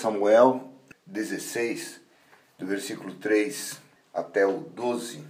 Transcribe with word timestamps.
Samuel 0.00 0.72
16, 1.04 2.00
do 2.58 2.66
versículo 2.66 3.16
3 3.16 3.78
até 4.14 4.46
o 4.46 4.60
12. 4.60 5.22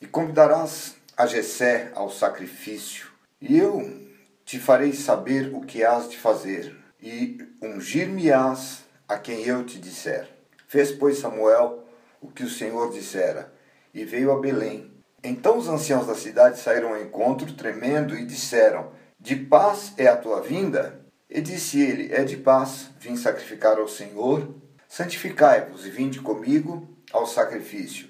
E 0.00 0.06
convidarás 0.06 0.96
a 1.14 1.26
Jessé 1.26 1.92
ao 1.94 2.10
sacrifício, 2.10 3.10
e 3.42 3.58
eu 3.58 4.08
te 4.42 4.58
farei 4.58 4.94
saber 4.94 5.54
o 5.54 5.60
que 5.60 5.84
hás 5.84 6.08
de 6.08 6.16
fazer, 6.16 6.74
e 6.98 7.46
ungir-me-ás 7.60 8.84
a 9.06 9.18
quem 9.18 9.44
eu 9.44 9.66
te 9.66 9.78
disser. 9.78 10.30
Fez, 10.66 10.90
pois, 10.90 11.18
Samuel 11.18 11.84
o 12.22 12.28
que 12.28 12.42
o 12.42 12.48
Senhor 12.48 12.90
dissera, 12.90 13.52
e 13.92 14.06
veio 14.06 14.32
a 14.32 14.40
Belém. 14.40 14.90
Então 15.22 15.58
os 15.58 15.68
anciãos 15.68 16.06
da 16.06 16.14
cidade 16.14 16.58
saíram 16.58 16.94
ao 16.94 17.02
encontro, 17.02 17.52
tremendo, 17.52 18.16
e 18.16 18.24
disseram: 18.24 18.92
De 19.18 19.36
paz 19.36 19.92
é 19.98 20.06
a 20.06 20.16
tua 20.16 20.40
vinda? 20.40 20.99
E 21.30 21.40
disse 21.40 21.80
ele: 21.80 22.12
É 22.12 22.24
de 22.24 22.36
paz, 22.36 22.90
vim 22.98 23.16
sacrificar 23.16 23.78
ao 23.78 23.86
Senhor. 23.86 24.52
Santificai-vos 24.88 25.86
e 25.86 25.90
vinde 25.90 26.20
comigo 26.20 26.88
ao 27.12 27.24
sacrifício. 27.24 28.08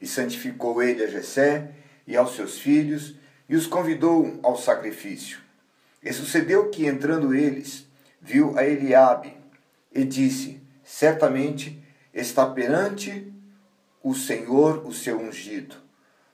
E 0.00 0.06
santificou 0.06 0.80
ele 0.80 1.02
a 1.02 1.08
Jessé 1.08 1.72
e 2.06 2.16
aos 2.16 2.36
seus 2.36 2.58
filhos, 2.58 3.16
e 3.48 3.56
os 3.56 3.66
convidou 3.66 4.38
ao 4.42 4.56
sacrifício. 4.56 5.40
E 6.02 6.12
sucedeu 6.12 6.70
que, 6.70 6.86
entrando 6.86 7.34
eles, 7.34 7.86
viu 8.20 8.56
a 8.56 8.64
Eliabe, 8.64 9.36
e 9.92 10.04
disse: 10.04 10.62
Certamente 10.84 11.82
está 12.14 12.46
perante 12.46 13.32
o 14.02 14.14
Senhor 14.14 14.86
o 14.86 14.92
seu 14.92 15.18
ungido. 15.18 15.76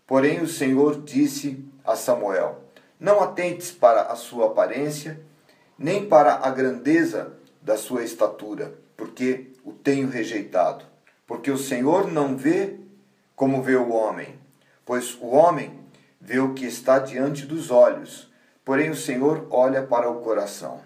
Porém 0.06 0.40
o 0.40 0.48
Senhor 0.48 1.02
disse 1.02 1.64
a 1.84 1.96
Samuel: 1.96 2.62
Não 3.00 3.22
atentes 3.22 3.70
para 3.70 4.02
a 4.02 4.16
sua 4.16 4.48
aparência, 4.48 5.20
nem 5.78 6.06
para 6.06 6.34
a 6.34 6.50
grandeza 6.50 7.32
da 7.60 7.76
sua 7.76 8.02
estatura, 8.02 8.74
porque 8.96 9.52
o 9.64 9.72
tenho 9.72 10.08
rejeitado. 10.08 10.84
Porque 11.26 11.50
o 11.50 11.58
Senhor 11.58 12.10
não 12.10 12.36
vê 12.36 12.78
como 13.34 13.62
vê 13.62 13.76
o 13.76 13.90
homem, 13.90 14.38
pois 14.84 15.14
o 15.20 15.26
homem 15.26 15.78
vê 16.20 16.38
o 16.38 16.54
que 16.54 16.64
está 16.64 16.98
diante 16.98 17.44
dos 17.44 17.70
olhos, 17.70 18.30
porém 18.64 18.90
o 18.90 18.96
Senhor 18.96 19.46
olha 19.50 19.82
para 19.82 20.08
o 20.08 20.22
coração. 20.22 20.80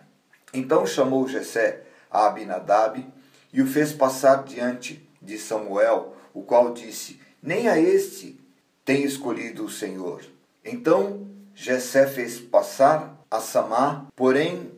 Então 0.52 0.86
chamou 0.86 1.28
Jessé 1.28 1.82
a 2.10 2.26
Abinadab 2.26 3.06
e 3.52 3.62
o 3.62 3.66
fez 3.66 3.92
passar 3.92 4.42
diante 4.42 5.08
de 5.22 5.38
Samuel, 5.38 6.14
o 6.34 6.42
qual 6.42 6.72
disse: 6.72 7.20
Nem 7.42 7.68
a 7.68 7.78
este 7.78 8.40
tem 8.84 9.04
escolhido 9.04 9.64
o 9.64 9.70
Senhor. 9.70 10.22
Então 10.64 11.28
Jessé 11.54 12.06
fez 12.06 12.40
passar 12.40 13.16
a 13.30 13.38
Samá, 13.40 14.06
porém 14.16 14.69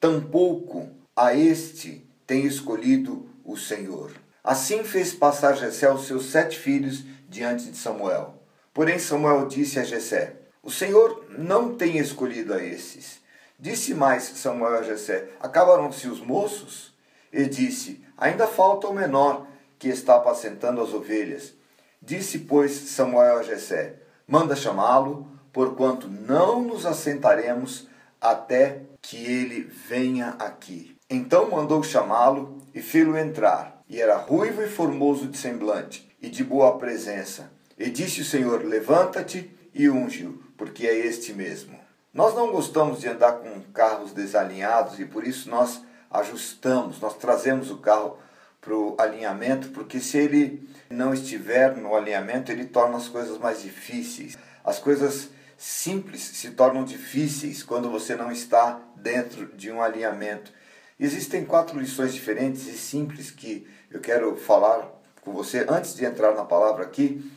tampouco 0.00 0.88
a 1.14 1.34
este 1.34 2.06
tem 2.26 2.46
escolhido 2.46 3.28
o 3.44 3.56
Senhor. 3.56 4.12
Assim 4.42 4.84
fez 4.84 5.12
passar 5.12 5.54
Jessé 5.54 5.90
os 5.90 6.06
seus 6.06 6.26
sete 6.26 6.58
filhos 6.58 7.04
diante 7.28 7.70
de 7.70 7.76
Samuel. 7.76 8.42
Porém 8.72 8.98
Samuel 8.98 9.46
disse 9.46 9.78
a 9.78 9.84
Jessé: 9.84 10.36
O 10.62 10.70
Senhor 10.70 11.26
não 11.36 11.74
tem 11.74 11.98
escolhido 11.98 12.54
a 12.54 12.62
esses. 12.62 13.20
Disse 13.58 13.94
mais 13.94 14.22
Samuel 14.22 14.78
a 14.78 14.82
Jessé: 14.82 15.28
Acabaram-se 15.40 16.06
os 16.08 16.20
moços? 16.20 16.94
E 17.32 17.44
disse: 17.46 18.04
Ainda 18.16 18.46
falta 18.46 18.86
o 18.86 18.94
menor, 18.94 19.46
que 19.78 19.88
está 19.88 20.16
apacentando 20.16 20.80
as 20.80 20.92
ovelhas. 20.92 21.54
Disse, 22.00 22.40
pois, 22.40 22.72
Samuel 22.72 23.38
a 23.38 23.42
Jessé: 23.42 23.96
Manda 24.26 24.54
chamá-lo, 24.54 25.28
porquanto 25.52 26.08
não 26.08 26.62
nos 26.62 26.86
assentaremos 26.86 27.88
até 28.20 28.82
que 29.00 29.16
ele 29.16 29.62
venha 29.62 30.36
aqui. 30.38 30.96
Então 31.08 31.50
mandou 31.50 31.82
chamá-lo 31.82 32.58
e 32.74 32.82
fê-lo 32.82 33.16
entrar. 33.16 33.82
E 33.88 34.00
era 34.00 34.16
ruivo 34.16 34.62
e 34.62 34.68
formoso 34.68 35.26
de 35.26 35.38
semblante, 35.38 36.08
e 36.20 36.28
de 36.28 36.44
boa 36.44 36.76
presença. 36.78 37.50
E 37.78 37.88
disse 37.88 38.20
o 38.20 38.24
Senhor: 38.24 38.64
Levanta-te 38.64 39.50
e 39.72 39.88
unge-o, 39.88 40.42
porque 40.56 40.86
é 40.86 40.94
este 41.06 41.32
mesmo. 41.32 41.78
Nós 42.12 42.34
não 42.34 42.50
gostamos 42.50 43.00
de 43.00 43.08
andar 43.08 43.34
com 43.34 43.60
carros 43.72 44.12
desalinhados 44.12 44.98
e 44.98 45.04
por 45.04 45.26
isso 45.26 45.48
nós 45.48 45.82
ajustamos, 46.10 47.00
nós 47.00 47.16
trazemos 47.16 47.70
o 47.70 47.78
carro 47.78 48.18
para 48.60 48.74
o 48.74 48.96
alinhamento, 48.98 49.68
porque 49.68 50.00
se 50.00 50.18
ele 50.18 50.68
não 50.90 51.14
estiver 51.14 51.76
no 51.76 51.94
alinhamento, 51.94 52.50
ele 52.50 52.64
torna 52.64 52.96
as 52.96 53.08
coisas 53.08 53.38
mais 53.38 53.62
difíceis. 53.62 54.36
As 54.64 54.78
coisas 54.78 55.30
simples 55.58 56.22
se 56.22 56.52
tornam 56.52 56.84
difíceis 56.84 57.64
quando 57.64 57.90
você 57.90 58.14
não 58.14 58.30
está 58.30 58.80
dentro 58.94 59.46
de 59.56 59.72
um 59.72 59.82
alinhamento. 59.82 60.52
Existem 60.98 61.44
quatro 61.44 61.78
lições 61.78 62.14
diferentes 62.14 62.66
e 62.68 62.78
simples 62.78 63.32
que 63.32 63.66
eu 63.90 64.00
quero 64.00 64.36
falar 64.36 64.88
com 65.20 65.32
você 65.32 65.66
antes 65.68 65.94
de 65.94 66.04
entrar 66.04 66.34
na 66.34 66.44
palavra 66.44 66.84
aqui, 66.84 67.28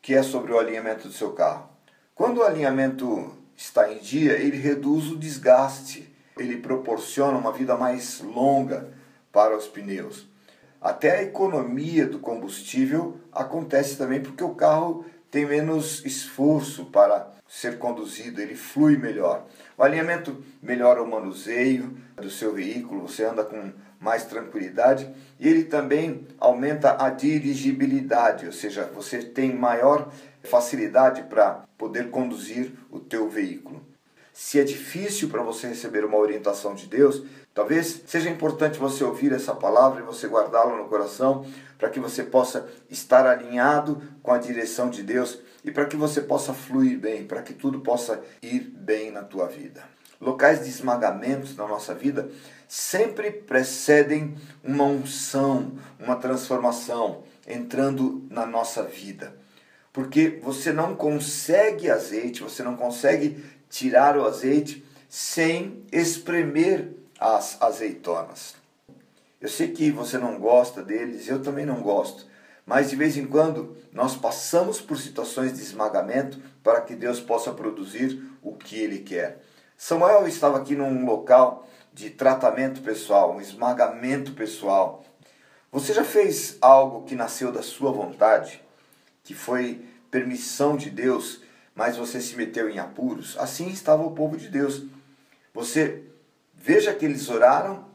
que 0.00 0.14
é 0.14 0.22
sobre 0.22 0.52
o 0.52 0.58
alinhamento 0.58 1.08
do 1.08 1.14
seu 1.14 1.32
carro. 1.32 1.68
Quando 2.14 2.38
o 2.38 2.42
alinhamento 2.44 3.36
está 3.56 3.92
em 3.92 3.98
dia, 3.98 4.34
ele 4.34 4.56
reduz 4.56 5.10
o 5.10 5.16
desgaste, 5.16 6.08
ele 6.38 6.58
proporciona 6.58 7.36
uma 7.36 7.52
vida 7.52 7.76
mais 7.76 8.20
longa 8.20 8.88
para 9.32 9.56
os 9.56 9.66
pneus. 9.66 10.28
Até 10.80 11.18
a 11.18 11.22
economia 11.22 12.06
do 12.06 12.20
combustível 12.20 13.18
acontece 13.32 13.96
também 13.96 14.20
porque 14.20 14.44
o 14.44 14.54
carro 14.54 15.04
tem 15.30 15.44
menos 15.44 16.04
esforço 16.04 16.84
para 16.86 17.32
ser 17.54 17.78
conduzido, 17.78 18.40
ele 18.40 18.56
flui 18.56 18.96
melhor. 18.96 19.46
O 19.78 19.84
alinhamento 19.84 20.42
melhora 20.60 21.00
o 21.00 21.08
manuseio 21.08 21.96
do 22.16 22.28
seu 22.28 22.52
veículo, 22.52 23.02
você 23.02 23.24
anda 23.24 23.44
com 23.44 23.72
mais 24.00 24.24
tranquilidade 24.24 25.08
e 25.38 25.48
ele 25.48 25.62
também 25.62 26.26
aumenta 26.38 27.00
a 27.00 27.10
dirigibilidade, 27.10 28.46
ou 28.46 28.52
seja, 28.52 28.90
você 28.92 29.18
tem 29.22 29.54
maior 29.54 30.12
facilidade 30.42 31.22
para 31.22 31.64
poder 31.78 32.10
conduzir 32.10 32.72
o 32.90 32.98
teu 32.98 33.30
veículo. 33.30 33.86
Se 34.36 34.58
é 34.58 34.64
difícil 34.64 35.28
para 35.28 35.44
você 35.44 35.68
receber 35.68 36.04
uma 36.04 36.18
orientação 36.18 36.74
de 36.74 36.88
Deus, 36.88 37.22
talvez 37.54 38.02
seja 38.04 38.28
importante 38.28 38.80
você 38.80 39.04
ouvir 39.04 39.32
essa 39.32 39.54
palavra 39.54 40.00
e 40.00 40.04
você 40.04 40.26
guardá-la 40.26 40.76
no 40.76 40.88
coração, 40.88 41.46
para 41.78 41.88
que 41.88 42.00
você 42.00 42.24
possa 42.24 42.68
estar 42.90 43.24
alinhado 43.28 44.02
com 44.24 44.32
a 44.32 44.38
direção 44.38 44.90
de 44.90 45.04
Deus 45.04 45.38
e 45.64 45.70
para 45.70 45.86
que 45.86 45.94
você 45.94 46.20
possa 46.20 46.52
fluir 46.52 46.98
bem, 46.98 47.24
para 47.24 47.42
que 47.42 47.54
tudo 47.54 47.78
possa 47.78 48.20
ir 48.42 48.58
bem 48.58 49.12
na 49.12 49.22
tua 49.22 49.46
vida. 49.46 49.84
Locais 50.20 50.64
de 50.64 50.68
esmagamentos 50.68 51.56
na 51.56 51.68
nossa 51.68 51.94
vida 51.94 52.28
sempre 52.66 53.30
precedem 53.30 54.34
uma 54.64 54.84
unção, 54.84 55.78
uma 55.96 56.16
transformação 56.16 57.22
entrando 57.46 58.26
na 58.28 58.44
nossa 58.44 58.82
vida. 58.82 59.32
Porque 59.94 60.40
você 60.42 60.72
não 60.72 60.96
consegue 60.96 61.88
azeite, 61.88 62.42
você 62.42 62.64
não 62.64 62.74
consegue 62.74 63.44
tirar 63.74 64.16
o 64.16 64.24
azeite 64.24 64.84
sem 65.08 65.82
espremer 65.90 66.92
as 67.18 67.60
azeitonas. 67.60 68.54
Eu 69.40 69.48
sei 69.48 69.72
que 69.72 69.90
você 69.90 70.16
não 70.16 70.38
gosta 70.38 70.80
deles, 70.80 71.26
eu 71.26 71.42
também 71.42 71.66
não 71.66 71.82
gosto, 71.82 72.24
mas 72.64 72.88
de 72.88 72.94
vez 72.94 73.16
em 73.16 73.26
quando 73.26 73.76
nós 73.92 74.14
passamos 74.14 74.80
por 74.80 74.96
situações 74.96 75.54
de 75.54 75.60
esmagamento 75.60 76.40
para 76.62 76.82
que 76.82 76.94
Deus 76.94 77.18
possa 77.18 77.52
produzir 77.52 78.22
o 78.40 78.54
que 78.54 78.78
Ele 78.78 79.00
quer. 79.00 79.42
Samuel 79.76 80.28
estava 80.28 80.58
aqui 80.58 80.76
num 80.76 81.04
local 81.04 81.68
de 81.92 82.10
tratamento 82.10 82.80
pessoal, 82.80 83.34
um 83.34 83.40
esmagamento 83.40 84.34
pessoal. 84.34 85.04
Você 85.72 85.92
já 85.92 86.04
fez 86.04 86.58
algo 86.60 87.02
que 87.02 87.16
nasceu 87.16 87.50
da 87.50 87.60
sua 87.60 87.90
vontade, 87.90 88.62
que 89.24 89.34
foi 89.34 89.84
permissão 90.12 90.76
de 90.76 90.90
Deus, 90.90 91.42
mas 91.74 91.96
você 91.96 92.20
se 92.20 92.36
meteu 92.36 92.68
em 92.68 92.78
apuros? 92.78 93.36
Assim 93.38 93.68
estava 93.68 94.02
o 94.02 94.12
povo 94.12 94.36
de 94.36 94.48
Deus. 94.48 94.84
Você 95.52 96.04
veja 96.54 96.94
que 96.94 97.04
eles 97.04 97.28
oraram, 97.28 97.86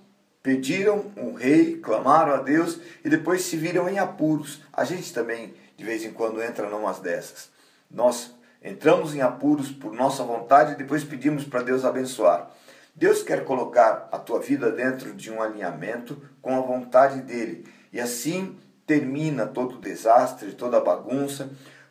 pediram 0.43 1.11
um 1.15 1.33
rei, 1.33 1.77
clamaram 1.77 2.33
a 2.33 2.37
Deus 2.37 2.79
e 3.03 3.09
depois 3.09 3.43
se 3.43 3.55
viram 3.55 3.87
em 3.87 3.99
apuros. 3.99 4.61
A 4.73 4.83
gente 4.83 5.13
também, 5.13 5.53
de 5.77 5.83
vez 5.83 6.03
em 6.03 6.11
quando, 6.11 6.41
entra 6.41 6.69
numas 6.69 6.99
dessas. 6.99 7.49
Nós 7.89 8.35
entramos 8.61 9.15
em 9.15 9.21
apuros 9.21 9.71
por 9.71 9.93
nossa 9.93 10.23
vontade 10.23 10.73
e 10.73 10.77
depois 10.77 11.03
pedimos 11.03 11.45
para 11.45 11.63
Deus 11.63 11.85
abençoar. 11.85 12.51
Deus 12.95 13.23
quer 13.23 13.45
colocar 13.45 14.09
a 14.11 14.17
tua 14.17 14.41
vida 14.41 14.71
dentro 14.71 15.13
de 15.13 15.31
um 15.31 15.41
alinhamento 15.41 16.21
com 16.41 16.57
a 16.57 16.61
vontade 16.61 17.21
dele. 17.21 17.65
E 17.93 17.99
assim 17.99 18.57
termina 18.85 19.45
todo 19.45 19.75
o 19.75 19.81
desastre, 19.81 20.51
toda 20.51 20.77
a 20.77 20.81
bagunça, 20.81 21.49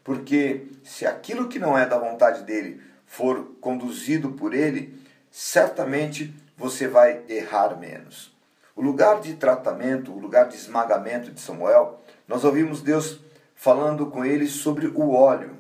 porque 0.09 0.69
se 0.83 1.05
aquilo 1.05 1.49
que 1.49 1.59
não 1.59 1.77
é 1.77 1.85
da 1.85 1.99
vontade 1.99 2.43
dele 2.45 2.81
for 3.05 3.45
conduzido 3.61 4.31
por 4.33 4.55
ele, 4.55 4.99
certamente 5.31 6.35
você 6.57 6.89
vai 6.89 7.25
errar 7.29 7.79
menos. 7.79 8.35
O 8.75 8.81
lugar 8.81 9.21
de 9.21 9.35
tratamento, 9.35 10.11
o 10.11 10.19
lugar 10.19 10.49
de 10.49 10.57
esmagamento 10.57 11.31
de 11.31 11.39
Samuel, 11.39 12.03
nós 12.27 12.43
ouvimos 12.43 12.81
Deus 12.81 13.21
falando 13.55 14.07
com 14.07 14.25
ele 14.25 14.47
sobre 14.47 14.87
o 14.87 15.11
óleo. 15.11 15.55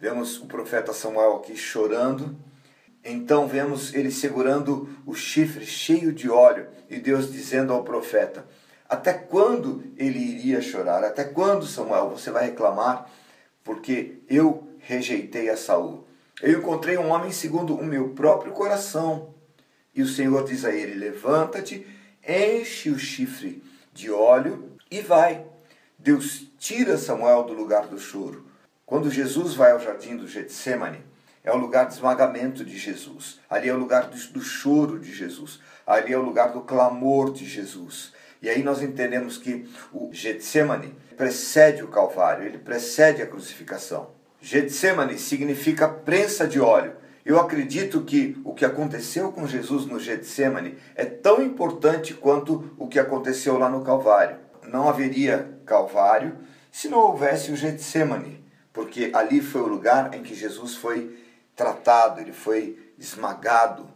Vemos 0.00 0.40
o 0.40 0.46
profeta 0.46 0.92
Samuel 0.92 1.36
aqui 1.36 1.56
chorando. 1.56 2.36
Então 3.04 3.46
vemos 3.46 3.94
ele 3.94 4.10
segurando 4.10 4.88
o 5.06 5.14
chifre 5.14 5.64
cheio 5.64 6.12
de 6.12 6.28
óleo 6.28 6.66
e 6.90 6.98
Deus 6.98 7.30
dizendo 7.30 7.72
ao 7.72 7.84
profeta: 7.84 8.44
Até 8.88 9.12
quando 9.12 9.84
ele 9.96 10.18
iria 10.18 10.60
chorar? 10.60 11.04
Até 11.04 11.22
quando, 11.22 11.64
Samuel, 11.64 12.10
você 12.10 12.32
vai 12.32 12.46
reclamar? 12.46 13.08
Porque 13.64 14.18
eu 14.28 14.68
rejeitei 14.78 15.48
a 15.48 15.56
Saul. 15.56 16.06
Eu 16.42 16.58
encontrei 16.58 16.98
um 16.98 17.08
homem 17.08 17.32
segundo 17.32 17.74
o 17.74 17.84
meu 17.84 18.10
próprio 18.10 18.52
coração. 18.52 19.34
E 19.94 20.02
o 20.02 20.06
Senhor 20.06 20.44
diz 20.44 20.64
a 20.64 20.72
ele: 20.72 20.94
Levanta-te, 20.94 21.86
enche 22.26 22.90
o 22.90 22.98
chifre 22.98 23.62
de 23.92 24.10
óleo 24.10 24.76
e 24.90 25.00
vai. 25.00 25.44
Deus 25.98 26.46
tira 26.58 26.98
Samuel 26.98 27.44
do 27.44 27.54
lugar 27.54 27.86
do 27.86 27.98
choro. 27.98 28.46
Quando 28.84 29.10
Jesus 29.10 29.54
vai 29.54 29.72
ao 29.72 29.80
jardim 29.80 30.16
do 30.16 30.28
Getsemane, 30.28 31.00
é 31.42 31.52
o 31.52 31.56
lugar 31.56 31.86
de 31.86 31.94
esmagamento 31.94 32.64
de 32.64 32.76
Jesus. 32.76 33.40
Ali 33.48 33.68
é 33.68 33.74
o 33.74 33.78
lugar 33.78 34.08
do, 34.08 34.16
do 34.32 34.42
choro 34.42 34.98
de 34.98 35.14
Jesus. 35.14 35.60
Ali 35.86 36.12
é 36.12 36.18
o 36.18 36.22
lugar 36.22 36.52
do 36.52 36.62
clamor 36.62 37.32
de 37.32 37.46
Jesus. 37.46 38.12
E 38.44 38.50
aí 38.50 38.62
nós 38.62 38.82
entendemos 38.82 39.38
que 39.38 39.66
o 39.90 40.10
Getsemane 40.12 40.94
precede 41.16 41.82
o 41.82 41.88
Calvário, 41.88 42.44
ele 42.44 42.58
precede 42.58 43.22
a 43.22 43.26
crucificação. 43.26 44.10
Getsemane 44.38 45.18
significa 45.18 45.88
prensa 45.88 46.46
de 46.46 46.60
óleo. 46.60 46.92
Eu 47.24 47.40
acredito 47.40 48.02
que 48.02 48.38
o 48.44 48.52
que 48.52 48.66
aconteceu 48.66 49.32
com 49.32 49.46
Jesus 49.46 49.86
no 49.86 49.98
Getsemane 49.98 50.76
é 50.94 51.06
tão 51.06 51.42
importante 51.42 52.12
quanto 52.12 52.70
o 52.76 52.86
que 52.86 52.98
aconteceu 52.98 53.56
lá 53.56 53.70
no 53.70 53.82
Calvário. 53.82 54.36
Não 54.68 54.90
haveria 54.90 55.48
Calvário 55.64 56.36
se 56.70 56.86
não 56.86 56.98
houvesse 56.98 57.50
o 57.50 57.56
Getsemane, 57.56 58.44
porque 58.74 59.10
ali 59.14 59.40
foi 59.40 59.62
o 59.62 59.68
lugar 59.68 60.12
em 60.12 60.22
que 60.22 60.34
Jesus 60.34 60.74
foi 60.76 61.18
tratado, 61.56 62.20
ele 62.20 62.34
foi 62.34 62.92
esmagado. 62.98 63.88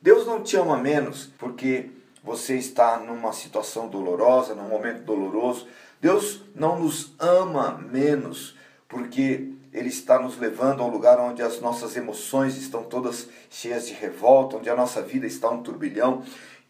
Deus 0.00 0.24
não 0.24 0.40
te 0.40 0.56
ama 0.56 0.76
menos 0.76 1.28
porque 1.36 1.97
você 2.22 2.56
está 2.56 2.98
numa 2.98 3.32
situação 3.32 3.88
dolorosa, 3.88 4.54
num 4.54 4.68
momento 4.68 5.02
doloroso. 5.02 5.66
Deus 6.00 6.42
não 6.54 6.78
nos 6.78 7.12
ama 7.18 7.78
menos 7.78 8.56
porque 8.88 9.52
Ele 9.72 9.88
está 9.88 10.18
nos 10.18 10.38
levando 10.38 10.82
a 10.82 10.86
um 10.86 10.90
lugar 10.90 11.18
onde 11.18 11.42
as 11.42 11.60
nossas 11.60 11.96
emoções 11.96 12.56
estão 12.56 12.82
todas 12.82 13.28
cheias 13.50 13.86
de 13.86 13.94
revolta, 13.94 14.56
onde 14.56 14.70
a 14.70 14.76
nossa 14.76 15.02
vida 15.02 15.26
está 15.26 15.50
um 15.50 15.62
turbilhão. 15.62 16.22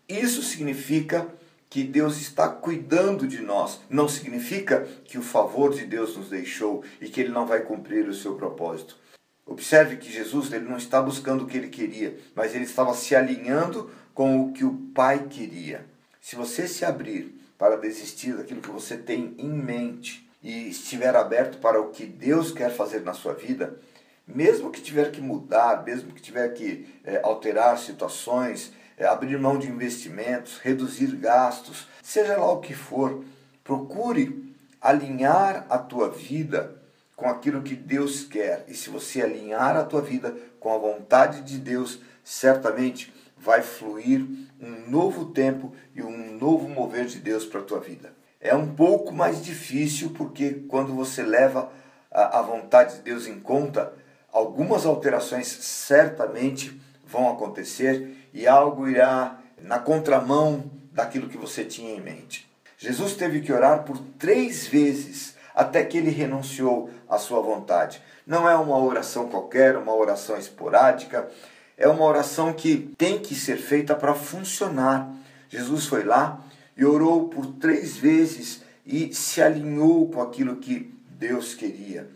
Isso 0.08 0.42
significa 0.42 1.26
que 1.70 1.84
Deus 1.84 2.18
está 2.18 2.48
cuidando 2.48 3.26
de 3.26 3.42
nós. 3.42 3.80
Não 3.90 4.08
significa 4.08 4.88
que 5.04 5.18
o 5.18 5.22
favor 5.22 5.74
de 5.74 5.84
Deus 5.84 6.16
nos 6.16 6.30
deixou 6.30 6.82
e 7.00 7.08
que 7.08 7.20
Ele 7.20 7.30
não 7.30 7.46
vai 7.46 7.60
cumprir 7.60 8.08
o 8.08 8.14
seu 8.14 8.34
propósito. 8.36 8.96
Observe 9.48 9.96
que 9.96 10.12
Jesus 10.12 10.52
ele 10.52 10.68
não 10.68 10.76
está 10.76 11.00
buscando 11.00 11.44
o 11.44 11.46
que 11.46 11.56
ele 11.56 11.68
queria, 11.68 12.18
mas 12.34 12.54
ele 12.54 12.64
estava 12.64 12.92
se 12.92 13.16
alinhando 13.16 13.90
com 14.18 14.42
o 14.42 14.52
que 14.52 14.64
o 14.64 14.74
Pai 14.92 15.28
queria. 15.30 15.86
Se 16.20 16.34
você 16.34 16.66
se 16.66 16.84
abrir 16.84 17.40
para 17.56 17.76
desistir 17.76 18.36
daquilo 18.36 18.60
que 18.60 18.68
você 18.68 18.96
tem 18.96 19.36
em 19.38 19.48
mente 19.48 20.28
e 20.42 20.68
estiver 20.68 21.14
aberto 21.14 21.58
para 21.58 21.80
o 21.80 21.90
que 21.90 22.04
Deus 22.04 22.50
quer 22.50 22.72
fazer 22.72 23.02
na 23.02 23.14
sua 23.14 23.32
vida, 23.32 23.78
mesmo 24.26 24.72
que 24.72 24.80
tiver 24.80 25.12
que 25.12 25.20
mudar, 25.20 25.84
mesmo 25.84 26.12
que 26.12 26.20
tiver 26.20 26.48
que 26.48 26.84
é, 27.04 27.20
alterar 27.22 27.78
situações, 27.78 28.72
é, 28.96 29.06
abrir 29.06 29.38
mão 29.38 29.56
de 29.56 29.68
investimentos, 29.68 30.58
reduzir 30.58 31.14
gastos, 31.14 31.86
seja 32.02 32.36
lá 32.38 32.50
o 32.50 32.60
que 32.60 32.74
for, 32.74 33.24
procure 33.62 34.52
alinhar 34.80 35.64
a 35.70 35.78
tua 35.78 36.10
vida 36.10 36.74
com 37.14 37.28
aquilo 37.28 37.62
que 37.62 37.76
Deus 37.76 38.24
quer. 38.24 38.64
E 38.66 38.74
se 38.74 38.90
você 38.90 39.22
alinhar 39.22 39.76
a 39.76 39.84
tua 39.84 40.02
vida 40.02 40.36
com 40.58 40.74
a 40.74 40.78
vontade 40.78 41.42
de 41.42 41.56
Deus, 41.56 42.00
certamente 42.24 43.16
vai 43.40 43.62
fluir 43.62 44.24
um 44.60 44.90
novo 44.90 45.26
tempo 45.26 45.72
e 45.94 46.02
um 46.02 46.36
novo 46.38 46.68
mover 46.68 47.06
de 47.06 47.18
Deus 47.18 47.44
para 47.44 47.60
a 47.60 47.64
tua 47.64 47.80
vida. 47.80 48.12
É 48.40 48.54
um 48.54 48.74
pouco 48.74 49.12
mais 49.12 49.42
difícil 49.42 50.10
porque 50.10 50.64
quando 50.68 50.94
você 50.94 51.22
leva 51.22 51.70
a, 52.10 52.38
a 52.38 52.42
vontade 52.42 52.96
de 52.96 53.02
Deus 53.02 53.26
em 53.26 53.40
conta, 53.40 53.92
algumas 54.32 54.86
alterações 54.86 55.46
certamente 55.46 56.80
vão 57.04 57.30
acontecer 57.30 58.28
e 58.32 58.46
algo 58.46 58.88
irá 58.88 59.38
na 59.60 59.78
contramão 59.78 60.70
daquilo 60.92 61.28
que 61.28 61.36
você 61.36 61.64
tinha 61.64 61.94
em 61.94 62.00
mente. 62.00 62.48
Jesus 62.76 63.14
teve 63.14 63.40
que 63.40 63.52
orar 63.52 63.82
por 63.82 63.98
três 64.18 64.66
vezes 64.66 65.36
até 65.54 65.84
que 65.84 65.98
ele 65.98 66.10
renunciou 66.10 66.90
à 67.08 67.18
sua 67.18 67.40
vontade. 67.40 68.00
Não 68.24 68.48
é 68.48 68.54
uma 68.54 68.78
oração 68.78 69.28
qualquer, 69.28 69.76
uma 69.76 69.92
oração 69.94 70.36
esporádica, 70.36 71.28
é 71.78 71.86
uma 71.86 72.04
oração 72.04 72.52
que 72.52 72.92
tem 72.98 73.20
que 73.20 73.36
ser 73.36 73.56
feita 73.56 73.94
para 73.94 74.12
funcionar. 74.12 75.08
Jesus 75.48 75.86
foi 75.86 76.02
lá 76.02 76.44
e 76.76 76.84
orou 76.84 77.28
por 77.28 77.46
três 77.46 77.96
vezes 77.96 78.62
e 78.84 79.14
se 79.14 79.40
alinhou 79.40 80.10
com 80.10 80.20
aquilo 80.20 80.56
que 80.56 80.92
Deus 81.08 81.54
queria. 81.54 82.10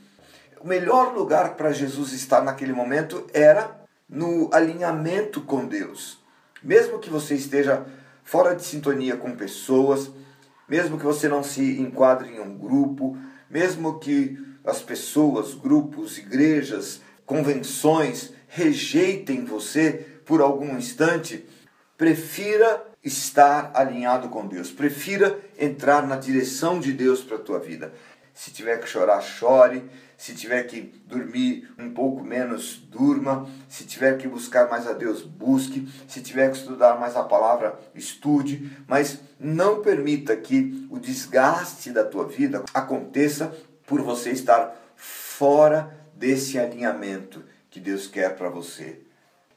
O 0.60 0.66
melhor 0.66 1.14
lugar 1.14 1.54
para 1.54 1.72
Jesus 1.72 2.12
estar 2.12 2.42
naquele 2.42 2.72
momento 2.72 3.24
era 3.32 3.80
no 4.08 4.50
alinhamento 4.52 5.40
com 5.40 5.66
Deus. 5.66 6.18
Mesmo 6.62 6.98
que 6.98 7.08
você 7.08 7.34
esteja 7.34 7.86
fora 8.24 8.54
de 8.54 8.64
sintonia 8.64 9.16
com 9.16 9.36
pessoas, 9.36 10.10
mesmo 10.68 10.98
que 10.98 11.04
você 11.04 11.28
não 11.28 11.42
se 11.42 11.80
enquadre 11.80 12.30
em 12.30 12.40
um 12.40 12.56
grupo, 12.56 13.16
mesmo 13.48 13.98
que 13.98 14.38
as 14.64 14.80
pessoas, 14.80 15.54
grupos, 15.54 16.18
igrejas, 16.18 17.00
convenções 17.26 18.31
rejeitem 18.54 19.46
você 19.46 20.06
por 20.26 20.42
algum 20.42 20.76
instante, 20.76 21.46
prefira 21.96 22.84
estar 23.02 23.70
alinhado 23.74 24.28
com 24.28 24.46
Deus, 24.46 24.70
prefira 24.70 25.40
entrar 25.58 26.06
na 26.06 26.16
direção 26.16 26.78
de 26.78 26.92
Deus 26.92 27.22
para 27.22 27.36
a 27.36 27.40
tua 27.40 27.58
vida. 27.58 27.94
Se 28.34 28.50
tiver 28.50 28.78
que 28.78 28.88
chorar, 28.88 29.20
chore. 29.22 29.82
Se 30.16 30.34
tiver 30.34 30.62
que 30.64 30.82
dormir 31.06 31.68
um 31.78 31.92
pouco 31.92 32.22
menos, 32.22 32.76
durma. 32.76 33.48
Se 33.68 33.84
tiver 33.84 34.16
que 34.16 34.28
buscar 34.28 34.70
mais 34.70 34.86
a 34.86 34.92
Deus, 34.92 35.22
busque. 35.22 35.88
Se 36.06 36.22
tiver 36.22 36.50
que 36.50 36.56
estudar 36.56 36.98
mais 36.98 37.16
a 37.16 37.24
palavra, 37.24 37.78
estude. 37.94 38.70
Mas 38.86 39.18
não 39.38 39.82
permita 39.82 40.36
que 40.36 40.86
o 40.90 40.98
desgaste 40.98 41.90
da 41.90 42.04
tua 42.04 42.26
vida 42.26 42.64
aconteça 42.72 43.52
por 43.86 44.00
você 44.00 44.30
estar 44.30 44.74
fora 44.96 45.94
desse 46.14 46.58
alinhamento 46.58 47.42
que 47.72 47.80
Deus 47.80 48.06
quer 48.06 48.36
para 48.36 48.50
você. 48.50 49.00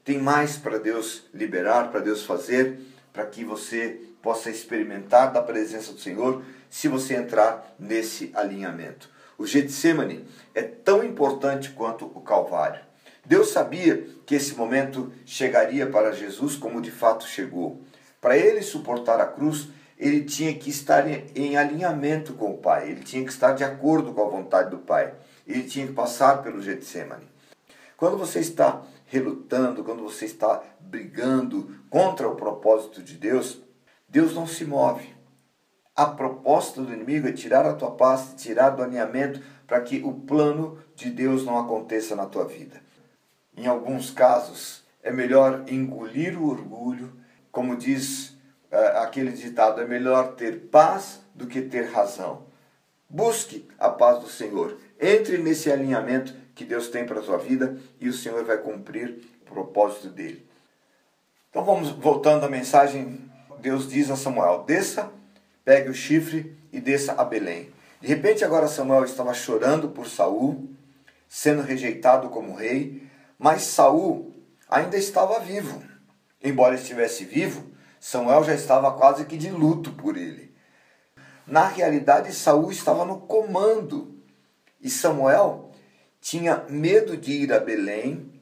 Tem 0.02 0.18
mais 0.18 0.56
para 0.56 0.78
Deus 0.78 1.24
liberar, 1.34 1.90
para 1.90 2.00
Deus 2.00 2.24
fazer, 2.24 2.80
para 3.12 3.26
que 3.26 3.44
você 3.44 4.00
possa 4.22 4.50
experimentar 4.50 5.32
da 5.32 5.42
presença 5.42 5.92
do 5.92 6.00
Senhor 6.00 6.42
se 6.70 6.88
você 6.88 7.14
entrar 7.14 7.76
nesse 7.78 8.32
alinhamento. 8.34 9.10
O 9.36 9.46
Getsemane 9.46 10.24
é 10.54 10.62
tão 10.62 11.04
importante 11.04 11.70
quanto 11.70 12.06
o 12.06 12.22
Calvário. 12.22 12.80
Deus 13.24 13.50
sabia 13.50 14.06
que 14.24 14.34
esse 14.34 14.54
momento 14.54 15.12
chegaria 15.26 15.86
para 15.86 16.12
Jesus 16.12 16.56
como 16.56 16.80
de 16.80 16.90
fato 16.90 17.26
chegou. 17.26 17.82
Para 18.18 18.38
ele 18.38 18.62
suportar 18.62 19.20
a 19.20 19.26
cruz, 19.26 19.68
ele 19.98 20.24
tinha 20.24 20.54
que 20.54 20.70
estar 20.70 21.04
em 21.06 21.56
alinhamento 21.56 22.32
com 22.32 22.52
o 22.52 22.58
Pai, 22.58 22.90
ele 22.90 23.02
tinha 23.02 23.24
que 23.24 23.30
estar 23.30 23.52
de 23.52 23.64
acordo 23.64 24.12
com 24.14 24.22
a 24.22 24.30
vontade 24.30 24.70
do 24.70 24.78
Pai, 24.78 25.12
ele 25.46 25.64
tinha 25.64 25.86
que 25.86 25.92
passar 25.92 26.42
pelo 26.42 26.62
Getsemane. 26.62 27.35
Quando 27.96 28.18
você 28.18 28.40
está 28.40 28.82
relutando, 29.06 29.82
quando 29.82 30.02
você 30.02 30.26
está 30.26 30.62
brigando 30.80 31.76
contra 31.88 32.28
o 32.28 32.36
propósito 32.36 33.02
de 33.02 33.14
Deus, 33.14 33.62
Deus 34.08 34.34
não 34.34 34.46
se 34.46 34.64
move. 34.64 35.14
A 35.94 36.06
proposta 36.06 36.82
do 36.82 36.92
inimigo 36.92 37.26
é 37.26 37.32
tirar 37.32 37.64
a 37.64 37.72
tua 37.72 37.92
paz, 37.92 38.34
tirar 38.36 38.70
do 38.70 38.82
alinhamento 38.82 39.40
para 39.66 39.80
que 39.80 40.02
o 40.04 40.12
plano 40.12 40.78
de 40.94 41.10
Deus 41.10 41.44
não 41.44 41.58
aconteça 41.58 42.14
na 42.14 42.26
tua 42.26 42.44
vida. 42.44 42.80
Em 43.56 43.66
alguns 43.66 44.10
casos, 44.10 44.84
é 45.02 45.10
melhor 45.10 45.64
engolir 45.66 46.38
o 46.40 46.50
orgulho, 46.50 47.12
como 47.50 47.76
diz 47.76 48.30
uh, 48.70 48.98
aquele 48.98 49.32
ditado: 49.32 49.80
é 49.80 49.86
melhor 49.86 50.34
ter 50.34 50.68
paz 50.68 51.20
do 51.34 51.46
que 51.46 51.62
ter 51.62 51.90
razão. 51.90 52.44
Busque 53.08 53.66
a 53.78 53.88
paz 53.88 54.18
do 54.20 54.28
Senhor. 54.28 54.76
Entre 55.00 55.38
nesse 55.38 55.70
alinhamento 55.70 56.34
que 56.56 56.64
Deus 56.64 56.88
tem 56.88 57.06
para 57.06 57.20
a 57.20 57.22
sua 57.22 57.36
vida 57.36 57.78
e 58.00 58.08
o 58.08 58.12
Senhor 58.12 58.42
vai 58.44 58.56
cumprir 58.58 59.20
o 59.42 59.44
propósito 59.44 60.08
dele. 60.08 60.44
Então 61.50 61.64
vamos 61.64 61.90
voltando 61.90 62.44
à 62.44 62.48
mensagem. 62.48 63.30
Deus 63.60 63.88
diz 63.88 64.10
a 64.10 64.16
Samuel: 64.16 64.64
desça 64.66 65.12
pegue 65.66 65.90
o 65.90 65.94
chifre 65.94 66.56
e 66.72 66.80
desça 66.80 67.12
a 67.12 67.24
Belém. 67.24 67.72
De 68.00 68.06
repente 68.06 68.44
agora 68.44 68.68
Samuel 68.68 69.04
estava 69.04 69.34
chorando 69.34 69.88
por 69.88 70.06
Saul, 70.06 70.70
sendo 71.28 71.60
rejeitado 71.60 72.28
como 72.28 72.54
rei, 72.54 73.02
mas 73.36 73.62
Saul 73.62 74.32
ainda 74.70 74.96
estava 74.96 75.40
vivo. 75.40 75.82
Embora 76.42 76.76
estivesse 76.76 77.24
vivo, 77.24 77.66
Samuel 77.98 78.44
já 78.44 78.54
estava 78.54 78.92
quase 78.92 79.24
que 79.24 79.36
de 79.36 79.50
luto 79.50 79.90
por 79.92 80.16
ele. 80.16 80.54
Na 81.44 81.66
realidade, 81.66 82.32
Saul 82.32 82.70
estava 82.70 83.04
no 83.04 83.20
comando 83.20 84.14
e 84.80 84.88
Samuel 84.88 85.65
tinha 86.26 86.64
medo 86.68 87.16
de 87.16 87.30
ir 87.30 87.52
a 87.52 87.60
Belém, 87.60 88.32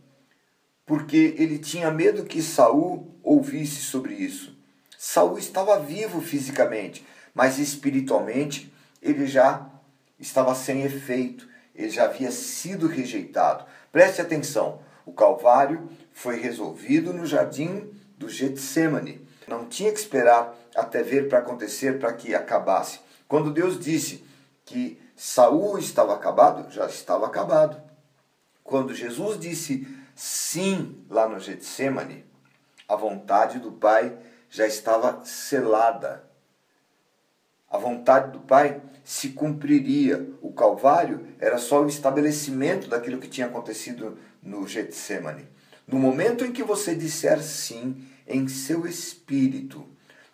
porque 0.87 1.35
ele 1.37 1.59
tinha 1.59 1.91
medo 1.91 2.25
que 2.25 2.41
Saul 2.41 3.15
ouvisse 3.23 3.83
sobre 3.83 4.15
isso. 4.15 4.57
Saul 4.99 5.37
estava 5.37 5.79
vivo 5.79 6.23
fisicamente, 6.23 7.05
mas 7.35 7.59
espiritualmente 7.59 8.73
ele 9.03 9.27
já 9.27 9.69
estava 10.19 10.55
sem 10.55 10.81
efeito, 10.81 11.47
ele 11.75 11.91
já 11.91 12.05
havia 12.07 12.31
sido 12.31 12.87
rejeitado. 12.87 13.67
Preste 13.93 14.23
atenção: 14.23 14.81
o 15.05 15.13
Calvário 15.13 15.87
foi 16.11 16.41
resolvido 16.41 17.13
no 17.13 17.27
jardim 17.27 17.93
do 18.17 18.31
Getsemane. 18.31 19.21
Não 19.47 19.67
tinha 19.67 19.93
que 19.93 19.99
esperar 19.99 20.57
até 20.75 21.03
ver 21.03 21.29
para 21.29 21.41
acontecer 21.41 21.99
para 21.99 22.15
que 22.15 22.35
acabasse. 22.35 23.01
Quando 23.29 23.53
Deus 23.53 23.79
disse 23.79 24.25
que 24.65 25.04
Saul 25.17 25.79
estava 25.79 26.15
acabado, 26.15 26.71
já 26.71 26.87
estava 26.87 27.27
acabado. 27.27 27.81
Quando 28.63 28.95
Jesus 28.95 29.39
disse 29.39 29.87
sim 30.15 31.05
lá 31.09 31.29
no 31.29 31.39
Getsemane, 31.39 32.25
a 32.89 32.97
vontade 32.97 33.59
do 33.59 33.73
Pai 33.73 34.17
já 34.51 34.67
estava 34.67 35.25
selada. 35.25 36.25
A 37.71 37.79
vontade 37.79 38.33
do 38.33 38.41
Pai 38.41 38.81
se 39.03 39.31
cumpriria. 39.31 40.31
O 40.41 40.53
Calvário 40.53 41.27
era 41.39 41.59
só 41.59 41.83
o 41.83 41.89
estabelecimento 41.89 42.89
daquilo 42.89 43.21
que 43.21 43.29
tinha 43.29 43.47
acontecido 43.47 44.19
no 44.43 44.67
Getsemane. 44.67 45.49
No 45.87 45.99
momento 45.99 46.45
em 46.45 46.53
que 46.53 46.63
você 46.63 46.95
disser 46.95 47.43
sim 47.43 48.07
em 48.27 48.49
seu 48.49 48.87
espírito, 48.87 49.87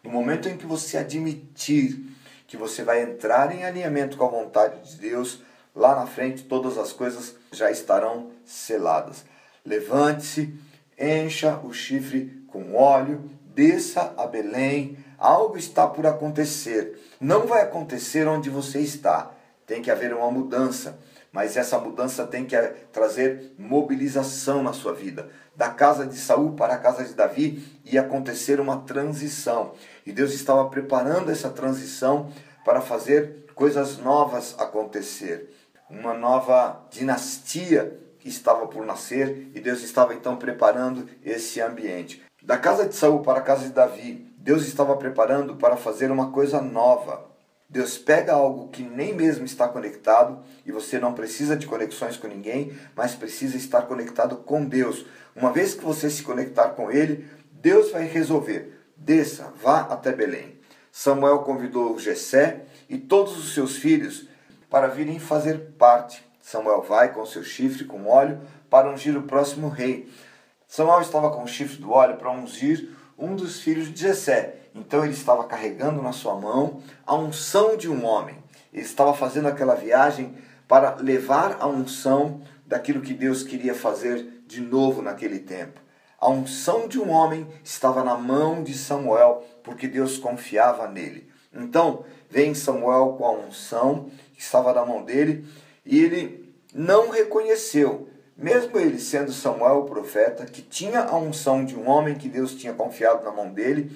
no 0.03 0.11
momento 0.11 0.49
em 0.49 0.57
que 0.57 0.67
você 0.67 0.99
admitir 0.99 2.07
que 2.51 2.57
você 2.57 2.83
vai 2.83 3.01
entrar 3.01 3.55
em 3.55 3.63
alinhamento 3.63 4.17
com 4.17 4.25
a 4.25 4.29
vontade 4.29 4.91
de 4.91 4.97
Deus, 4.97 5.41
lá 5.73 5.95
na 5.95 6.05
frente 6.05 6.43
todas 6.43 6.79
as 6.79 6.93
coisas 6.93 7.37
já 7.53 7.71
estarão 7.71 8.33
seladas. 8.45 9.25
Levante-se, 9.65 10.53
encha 10.99 11.61
o 11.63 11.73
chifre 11.73 12.43
com 12.49 12.75
óleo, 12.75 13.31
desça 13.55 14.13
a 14.17 14.27
Belém, 14.27 14.99
algo 15.17 15.57
está 15.57 15.87
por 15.87 16.05
acontecer. 16.09 16.99
Não 17.21 17.47
vai 17.47 17.63
acontecer 17.63 18.27
onde 18.27 18.51
você 18.51 18.81
está. 18.81 19.31
Tem 19.65 19.81
que 19.81 19.91
haver 19.91 20.13
uma 20.13 20.29
mudança, 20.29 20.99
mas 21.33 21.57
essa 21.57 21.79
mudança 21.79 22.27
tem 22.27 22.45
que 22.45 22.57
trazer 22.93 23.55
mobilização 23.59 24.63
na 24.63 24.73
sua 24.73 24.93
vida. 24.93 25.29
Da 25.55 25.69
casa 25.69 26.07
de 26.07 26.17
Saul 26.17 26.53
para 26.53 26.75
a 26.75 26.79
casa 26.79 27.05
de 27.05 27.15
Davi 27.15 27.81
ia 27.85 28.01
acontecer 28.01 28.61
uma 28.61 28.79
transição. 28.79 29.73
E 30.05 30.13
Deus 30.13 30.33
estava 30.33 30.69
preparando 30.69 31.31
essa 31.31 31.51
transição 31.51 32.31
para 32.65 32.81
fazer 32.81 33.47
coisas 33.55 33.99
novas 33.99 34.55
acontecer. 34.59 35.55
Uma 35.89 36.15
nova 36.15 36.87
dinastia 36.91 37.99
estava 38.25 38.67
por 38.67 38.85
nascer 38.85 39.51
e 39.55 39.61
Deus 39.61 39.83
estava 39.83 40.15
então 40.15 40.37
preparando 40.37 41.09
esse 41.25 41.61
ambiente. 41.61 42.23
Da 42.43 42.57
casa 42.57 42.87
de 42.87 42.95
Saul 42.95 43.21
para 43.21 43.41
a 43.41 43.43
casa 43.43 43.65
de 43.65 43.73
Davi, 43.73 44.33
Deus 44.39 44.67
estava 44.67 44.97
preparando 44.97 45.57
para 45.57 45.77
fazer 45.77 46.11
uma 46.11 46.31
coisa 46.31 46.61
nova. 46.61 47.30
Deus 47.71 47.97
pega 47.97 48.33
algo 48.33 48.67
que 48.69 48.83
nem 48.83 49.15
mesmo 49.15 49.45
está 49.45 49.69
conectado 49.69 50.43
e 50.67 50.73
você 50.73 50.99
não 50.99 51.15
precisa 51.15 51.57
de 51.57 51.69
conexões 51.69 52.17
com 52.17 52.27
ninguém, 52.27 52.77
mas 52.97 53.15
precisa 53.15 53.57
estar 53.57 53.83
conectado 53.83 54.39
com 54.39 54.65
Deus. 54.65 55.07
Uma 55.37 55.53
vez 55.53 55.73
que 55.73 55.85
você 55.85 56.11
se 56.11 56.25
conectar 56.25 56.71
com 56.71 56.91
Ele, 56.91 57.29
Deus 57.53 57.93
vai 57.93 58.07
resolver. 58.07 58.77
Desça, 58.97 59.55
vá 59.63 59.83
até 59.83 60.11
Belém. 60.11 60.59
Samuel 60.91 61.39
convidou 61.41 61.97
Jessé 61.97 62.63
e 62.89 62.99
todos 62.99 63.39
os 63.39 63.55
seus 63.55 63.77
filhos 63.77 64.27
para 64.69 64.89
virem 64.89 65.21
fazer 65.21 65.73
parte. 65.79 66.25
Samuel 66.43 66.83
vai 66.83 67.15
com 67.15 67.25
seu 67.25 67.45
chifre 67.45 67.85
com 67.85 68.09
óleo 68.09 68.41
para 68.69 68.91
ungir 68.91 69.17
o 69.17 69.23
próximo 69.23 69.69
rei. 69.69 70.11
Samuel 70.67 71.03
estava 71.03 71.31
com 71.31 71.45
o 71.45 71.49
chifre 71.49 71.77
do 71.77 71.93
óleo 71.93 72.17
para 72.17 72.33
ungir 72.33 72.89
um 73.17 73.37
dos 73.37 73.61
filhos 73.61 73.93
de 73.95 74.01
Jessé. 74.01 74.60
Então 74.75 75.05
ele 75.05 75.15
estava 75.15 75.45
carregando 75.45 76.03
na 76.03 76.13
sua 76.13 76.35
mão 76.35 76.83
a 77.07 77.15
unção 77.15 77.77
de 77.77 77.89
um 77.89 78.05
homem. 78.05 78.37
Ele 78.73 78.83
estava 78.83 79.13
fazendo 79.15 79.49
aquela 79.49 79.75
viagem 79.75 80.35
para 80.69 80.97
levar 80.97 81.57
a 81.61 81.67
unção 81.67 82.41
daquilo 82.65 83.01
que 83.01 83.13
Deus 83.13 83.43
queria 83.43 83.75
fazer 83.75 84.43
de 84.47 84.61
novo 84.61 85.03
naquele 85.03 85.41
tempo. 85.41 85.81
A 86.19 86.29
unção 86.29 86.87
de 86.87 87.01
um 87.01 87.11
homem 87.11 87.47
estava 87.65 88.05
na 88.05 88.17
mão 88.17 88.63
de 88.63 88.75
Samuel, 88.75 89.45
porque 89.65 89.89
Deus 89.89 90.19
confiava 90.19 90.87
nele. 90.87 91.29
Então, 91.53 92.05
vem 92.29 92.55
Samuel 92.55 93.15
com 93.19 93.25
a 93.25 93.33
unção 93.33 94.11
que 94.35 94.43
estava 94.43 94.73
na 94.73 94.85
mão 94.85 95.03
dele, 95.03 95.47
e 95.85 95.99
ele 95.99 96.55
não 96.73 97.11
reconheceu 97.11 98.11
mesmo 98.41 98.79
ele 98.79 98.99
sendo 98.99 99.33
Samuel 99.33 99.81
o 99.81 99.85
profeta, 99.85 100.47
que 100.47 100.63
tinha 100.63 101.01
a 101.01 101.17
unção 101.19 101.63
de 101.63 101.77
um 101.77 101.87
homem 101.87 102.15
que 102.15 102.27
Deus 102.27 102.55
tinha 102.55 102.73
confiado 102.73 103.23
na 103.23 103.31
mão 103.31 103.53
dele, 103.53 103.95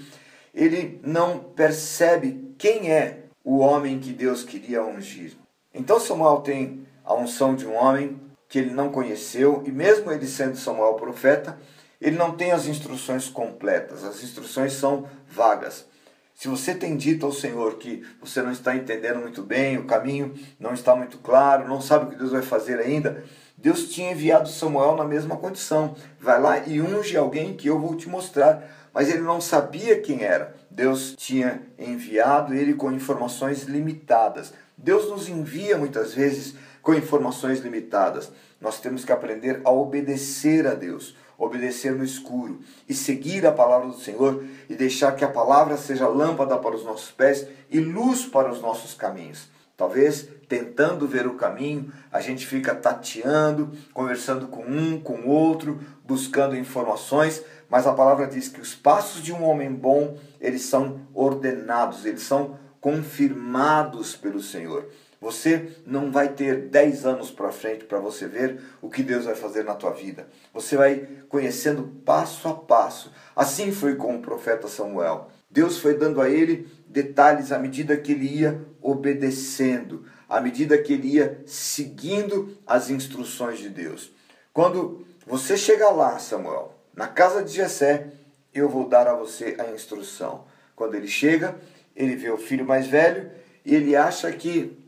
ele 0.54 1.00
não 1.02 1.38
percebe 1.38 2.54
quem 2.56 2.90
é 2.92 3.25
o 3.42 3.58
homem 3.58 3.99
que 3.99 4.12
Deus 4.12 4.44
queria 4.44 4.84
ungir. 4.84 5.32
Então 5.75 5.99
Samuel 5.99 6.37
tem 6.37 6.87
a 7.04 7.14
unção 7.14 7.54
de 7.54 7.66
um 7.66 7.75
homem 7.75 8.20
que 8.49 8.58
ele 8.58 8.70
não 8.70 8.90
conheceu, 8.90 9.62
e 9.66 9.73
mesmo 9.73 10.12
ele 10.12 10.26
sendo 10.26 10.56
Samuel 10.56 10.94
profeta, 10.94 11.58
ele 12.00 12.16
não 12.16 12.37
tem 12.37 12.52
as 12.52 12.66
instruções 12.66 13.28
completas, 13.28 14.04
as 14.04 14.23
instruções 14.23 14.75
são 14.75 15.08
vagas. 15.28 15.87
Se 16.34 16.49
você 16.49 16.75
tem 16.75 16.96
dito 16.96 17.25
ao 17.26 17.32
Senhor 17.32 17.78
que 17.78 18.04
você 18.20 18.42
não 18.42 18.50
está 18.50 18.76
entendendo 18.76 19.20
muito 19.20 19.42
bem, 19.42 19.78
o 19.78 19.84
caminho 19.84 20.34
não 20.58 20.75
está 20.75 20.94
muito 20.94 21.18
claro, 21.18 21.68
não 21.68 21.80
sabe 21.80 22.06
o 22.06 22.08
que 22.08 22.16
Deus 22.16 22.32
vai 22.32 22.42
fazer 22.42 22.78
ainda, 22.78 23.25
Deus 23.56 23.88
tinha 23.88 24.12
enviado 24.12 24.49
Samuel 24.49 24.96
na 24.96 25.04
mesma 25.04 25.37
condição. 25.37 25.94
Vai 26.20 26.40
lá 26.40 26.58
e 26.66 26.82
unge 26.82 27.16
alguém 27.16 27.56
que 27.56 27.68
eu 27.68 27.78
vou 27.78 27.94
te 27.96 28.08
mostrar. 28.08 28.84
Mas 28.95 29.09
ele 29.09 29.23
não 29.23 29.41
sabia 29.41 30.01
quem 30.01 30.23
era. 30.23 30.55
Deus 30.71 31.17
tinha 31.19 31.61
enviado 31.77 32.55
ele 32.55 32.75
com 32.75 32.93
informações 32.93 33.65
limitadas. 33.65 34.55
Deus 34.79 35.11
nos 35.11 35.29
envia 35.29 35.77
muitas 35.77 36.15
vezes 36.15 36.55
com 36.81 36.95
informações 36.95 37.59
limitadas. 37.59 38.31
Nós 38.61 38.81
temos 38.81 39.05
que 39.05 39.11
aprender 39.11 39.61
a 39.65 39.71
obedecer 39.71 40.67
a 40.67 40.75
Deus, 40.75 41.17
obedecer 41.37 41.93
no 41.93 42.05
escuro 42.05 42.61
e 42.89 42.95
seguir 42.95 43.45
a 43.45 43.53
palavra 43.53 43.89
do 43.89 43.99
Senhor 43.99 44.45
e 44.69 44.77
deixar 44.77 45.17
que 45.17 45.25
a 45.25 45.31
palavra 45.31 45.77
seja 45.77 46.07
lâmpada 46.07 46.57
para 46.59 46.77
os 46.77 46.85
nossos 46.85 47.11
pés 47.11 47.49
e 47.69 47.81
luz 47.81 48.25
para 48.25 48.51
os 48.51 48.61
nossos 48.61 48.95
caminhos. 48.95 49.49
Talvez 49.77 50.29
tentando 50.49 51.09
ver 51.09 51.27
o 51.27 51.35
caminho, 51.35 51.93
a 52.13 52.21
gente 52.21 52.47
fica 52.47 52.75
tateando, 52.75 53.73
conversando 53.93 54.47
com 54.47 54.63
um, 54.63 55.01
com 55.01 55.27
outro, 55.27 55.81
buscando 56.05 56.57
informações, 56.57 57.43
mas 57.75 57.88
a 57.88 57.93
palavra 57.93 58.28
diz 58.28 58.47
que 58.47 58.61
os 58.61 58.73
passos 58.73 59.21
de 59.21 59.33
um 59.33 59.43
homem 59.43 59.73
bom, 59.73 60.16
eles 60.40 60.62
são 60.62 61.00
ordenados, 61.12 62.07
eles 62.07 62.23
são 62.23 62.57
confirmados 62.81 64.14
pelo 64.14 64.40
Senhor. 64.40 64.88
Você 65.21 65.73
não 65.85 66.12
vai 66.12 66.28
ter 66.28 66.69
10 66.69 67.04
anos 67.04 67.33
para 67.33 67.50
frente 67.50 67.85
para 67.85 67.99
você 67.99 68.28
ver 68.28 68.61
o 68.81 68.88
que 68.88 69.02
Deus 69.02 69.25
vai 69.25 69.35
fazer 69.35 69.64
na 69.64 69.75
tua 69.75 69.90
vida. 69.90 70.28
Você 70.52 70.76
vai 70.76 71.04
conhecendo 71.28 72.00
passo 72.04 72.47
a 72.47 72.54
passo. 72.54 73.11
Assim 73.35 73.73
foi 73.73 73.97
com 73.97 74.14
o 74.14 74.23
profeta 74.23 74.69
Samuel. 74.69 75.28
Deus 75.50 75.78
foi 75.78 75.95
dando 75.95 76.21
a 76.21 76.31
ele 76.31 76.69
detalhes 76.87 77.50
à 77.50 77.59
medida 77.59 77.97
que 77.97 78.12
ele 78.12 78.38
ia 78.38 78.64
obedecendo, 78.81 80.04
à 80.28 80.40
medida 80.40 80.78
que 80.78 80.93
ele 80.93 81.16
ia 81.16 81.43
seguindo 81.45 82.57
as 82.64 82.88
instruções 82.88 83.59
de 83.59 83.69
Deus. 83.69 84.12
Quando 84.52 85.04
você 85.26 85.57
chegar 85.57 85.90
lá, 85.90 86.21
Samuel, 86.21 86.74
na 86.97 87.09
casa 87.09 87.43
de 87.43 87.53
Jessé, 87.53 88.09
eu 88.53 88.69
vou 88.69 88.89
dar 88.89 89.09
a 89.09 89.15
você 89.15 89.57
a 89.59 89.71
instrução. 89.71 90.45
Quando 90.77 90.95
ele 90.95 91.09
chega, 91.09 91.57
ele 91.95 92.17
vê 92.17 92.31
o 92.31 92.39
filho 92.39 92.65
mais 92.65 92.87
velho 92.87 93.31
e 93.65 93.75
ele 93.75 93.97
acha 93.97 94.31
que 94.33 94.79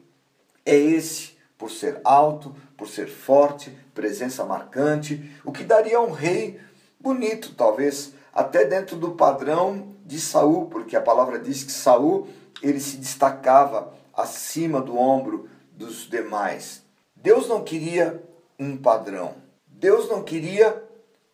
é 0.64 0.76
esse, 0.76 1.36
por 1.58 1.70
ser 1.70 2.00
alto, 2.04 2.54
por 2.76 2.88
ser 2.88 3.08
forte, 3.08 3.76
presença 3.94 4.44
marcante, 4.44 5.30
o 5.44 5.50
que 5.50 5.64
daria 5.64 6.00
um 6.00 6.10
rei 6.10 6.60
bonito, 7.00 7.54
talvez 7.54 8.12
até 8.32 8.64
dentro 8.64 8.96
do 8.96 9.12
padrão 9.12 9.94
de 10.04 10.20
Saul, 10.20 10.66
porque 10.66 10.94
a 10.94 11.00
palavra 11.00 11.38
diz 11.38 11.64
que 11.64 11.72
Saul 11.72 12.28
ele 12.62 12.80
se 12.80 12.98
destacava 12.98 13.92
acima 14.14 14.80
do 14.80 14.96
ombro 14.96 15.48
dos 15.72 16.08
demais. 16.08 16.82
Deus 17.14 17.48
não 17.48 17.62
queria 17.64 18.22
um 18.58 18.76
padrão. 18.76 19.34
Deus 19.66 20.08
não 20.08 20.22
queria 20.22 20.82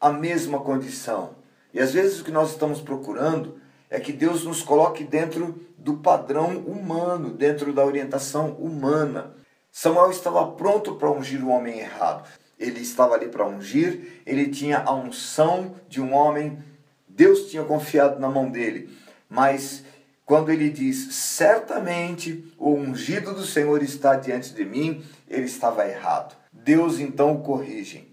a 0.02 0.12
mesma 0.12 0.60
condição. 0.60 1.36
E 1.72 1.80
às 1.80 1.94
vezes 1.94 2.20
o 2.20 2.24
que 2.24 2.30
nós 2.30 2.50
estamos 2.50 2.82
procurando 2.82 3.58
é 3.88 3.98
que 3.98 4.12
Deus 4.12 4.44
nos 4.44 4.62
coloque 4.62 5.04
dentro 5.04 5.58
do 5.78 5.94
padrão 5.94 6.58
humano, 6.58 7.30
dentro 7.30 7.72
da 7.72 7.84
orientação 7.84 8.50
humana. 8.50 9.34
Samuel 9.70 10.10
estava 10.10 10.46
pronto 10.52 10.96
para 10.96 11.10
ungir 11.10 11.42
o 11.42 11.48
homem 11.48 11.78
errado. 11.78 12.28
Ele 12.58 12.80
estava 12.80 13.14
ali 13.14 13.28
para 13.28 13.46
ungir, 13.46 14.20
ele 14.26 14.48
tinha 14.48 14.80
a 14.80 14.92
unção 14.92 15.74
de 15.88 16.00
um 16.00 16.12
homem 16.12 16.58
Deus 17.14 17.50
tinha 17.50 17.62
confiado 17.62 18.18
na 18.18 18.28
mão 18.28 18.50
dele. 18.50 18.90
Mas 19.28 19.84
quando 20.24 20.50
ele 20.50 20.70
diz, 20.70 21.14
certamente 21.14 22.52
o 22.58 22.72
ungido 22.72 23.34
do 23.34 23.44
Senhor 23.44 23.82
está 23.82 24.16
diante 24.16 24.54
de 24.54 24.64
mim, 24.64 25.04
ele 25.28 25.44
estava 25.44 25.86
errado. 25.86 26.34
Deus 26.52 26.98
então 26.98 27.32
o 27.32 27.42
corrige. 27.42 28.08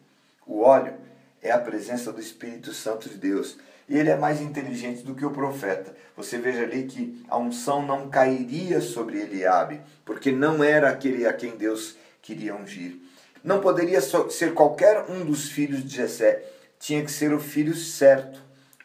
O 0.45 0.61
óleo 0.61 0.93
é 1.41 1.51
a 1.51 1.59
presença 1.59 2.11
do 2.11 2.19
Espírito 2.19 2.73
Santo 2.73 3.09
de 3.09 3.17
Deus. 3.17 3.57
e 3.87 3.97
ele 3.97 4.11
é 4.11 4.15
mais 4.15 4.39
inteligente 4.39 5.01
do 5.01 5.15
que 5.15 5.25
o 5.25 5.31
profeta. 5.31 5.95
Você 6.15 6.37
veja 6.37 6.61
ali 6.61 6.83
que 6.83 7.25
a 7.27 7.39
unção 7.39 7.83
não 7.83 8.07
cairia 8.07 8.81
sobre 8.81 9.19
Eliabe, 9.19 9.81
porque 10.05 10.31
não 10.31 10.63
era 10.63 10.89
aquele 10.89 11.25
a 11.25 11.33
quem 11.33 11.57
Deus 11.57 11.95
queria 12.21 12.55
ungir. 12.55 12.97
Não 13.43 13.59
poderia 13.59 13.99
ser 14.01 14.53
qualquer 14.53 15.09
um 15.09 15.25
dos 15.25 15.49
filhos 15.49 15.83
de 15.83 15.95
Jessé, 15.95 16.43
tinha 16.79 17.03
que 17.03 17.11
ser 17.11 17.33
o 17.33 17.39
filho 17.39 17.73
certo, 17.73 18.39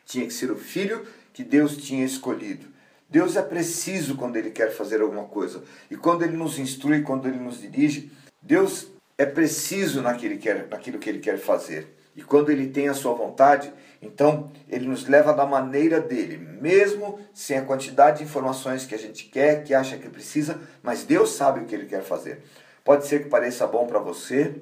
tinha 0.07 0.27
que 0.27 0.33
ser 0.33 0.51
o 0.51 0.57
filho 0.57 1.07
que 1.35 1.45
Deus 1.45 1.77
tinha 1.77 2.05
escolhido. 2.05 2.67
Deus 3.09 3.37
é 3.37 3.43
preciso 3.43 4.17
quando 4.17 4.37
ele 4.37 4.51
quer 4.51 4.73
fazer 4.73 5.01
alguma 5.01 5.25
coisa. 5.25 5.63
E 5.91 5.97
quando 5.97 6.23
ele 6.23 6.37
nos 6.37 6.59
instrui, 6.59 7.03
quando 7.03 7.29
ele 7.29 7.39
nos 7.39 7.61
dirige, 7.61 8.11
Deus 8.41 8.89
é 9.17 9.25
preciso 9.25 10.03
naquilo 10.03 10.39
que, 10.39 11.09
ele 11.09 11.19
quer 11.21 11.39
fazer. 11.39 11.94
E 12.17 12.23
quando 12.23 12.51
ele 12.51 12.69
tem 12.69 12.89
a 12.89 12.95
sua 12.95 13.13
vontade, 13.15 13.73
então 14.01 14.51
ele 14.69 14.87
nos 14.87 15.07
leva 15.09 15.33
da 15.33 15.45
maneira 15.45 16.01
dele, 16.01 16.37
mesmo 16.37 17.19
sem 17.33 17.59
a 17.59 17.65
quantidade 17.65 18.19
de 18.19 18.25
informações 18.25 18.87
que 18.87 18.95
a 18.95 18.99
gente 18.99 19.25
quer, 19.25 19.65
que 19.65 19.75
acha 19.75 19.97
que 19.97 20.09
precisa, 20.09 20.61
mas 20.83 21.05
Deus 21.05 21.33
sabe 21.33 21.61
o 21.61 21.65
que 21.65 21.75
ele 21.75 21.87
quer 21.87 22.03
fazer. 22.03 22.43
Pode 22.85 23.07
ser 23.07 23.25
que 23.25 23.29
pareça 23.29 23.67
bom 23.67 23.87
para 23.87 23.99
você, 23.99 24.55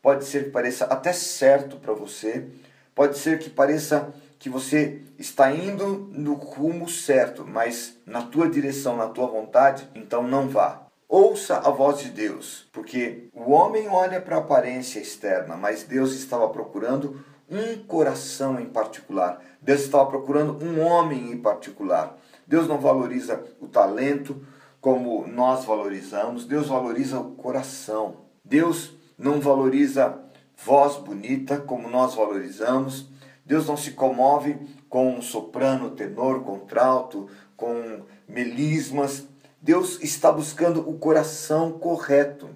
pode 0.00 0.24
ser 0.24 0.44
que 0.44 0.50
pareça 0.50 0.86
até 0.86 1.12
certo 1.12 1.76
para 1.76 1.92
você, 1.92 2.48
pode 2.94 3.18
ser 3.18 3.38
que 3.38 3.50
pareça 3.50 4.12
que 4.38 4.48
você 4.48 5.00
está 5.16 5.52
indo 5.52 6.10
no 6.10 6.34
rumo 6.34 6.88
certo, 6.88 7.46
mas 7.46 7.96
na 8.04 8.22
tua 8.22 8.50
direção, 8.50 8.96
na 8.96 9.06
tua 9.06 9.28
vontade, 9.28 9.88
então 9.94 10.26
não 10.26 10.48
vá. 10.48 10.81
Ouça 11.14 11.58
a 11.58 11.68
voz 11.68 11.98
de 11.98 12.08
Deus, 12.08 12.66
porque 12.72 13.28
o 13.34 13.50
homem 13.50 13.86
olha 13.86 14.18
para 14.18 14.36
a 14.36 14.38
aparência 14.38 14.98
externa, 14.98 15.58
mas 15.58 15.82
Deus 15.82 16.14
estava 16.14 16.48
procurando 16.48 17.22
um 17.50 17.84
coração 17.84 18.58
em 18.58 18.64
particular. 18.64 19.38
Deus 19.60 19.82
estava 19.82 20.06
procurando 20.06 20.64
um 20.64 20.80
homem 20.80 21.30
em 21.30 21.36
particular. 21.36 22.16
Deus 22.46 22.66
não 22.66 22.78
valoriza 22.78 23.44
o 23.60 23.68
talento 23.68 24.42
como 24.80 25.26
nós 25.26 25.66
valorizamos, 25.66 26.46
Deus 26.46 26.68
valoriza 26.68 27.20
o 27.20 27.32
coração. 27.32 28.22
Deus 28.42 28.94
não 29.18 29.38
valoriza 29.38 30.18
voz 30.56 30.96
bonita 30.96 31.58
como 31.58 31.90
nós 31.90 32.14
valorizamos. 32.14 33.06
Deus 33.44 33.66
não 33.66 33.76
se 33.76 33.90
comove 33.90 34.58
com 34.88 35.20
soprano, 35.20 35.90
tenor, 35.90 36.42
contralto, 36.42 37.28
com 37.54 38.00
melismas. 38.26 39.28
Deus 39.62 40.00
está 40.02 40.32
buscando 40.32 40.80
o 40.90 40.98
coração 40.98 41.70
correto. 41.70 42.50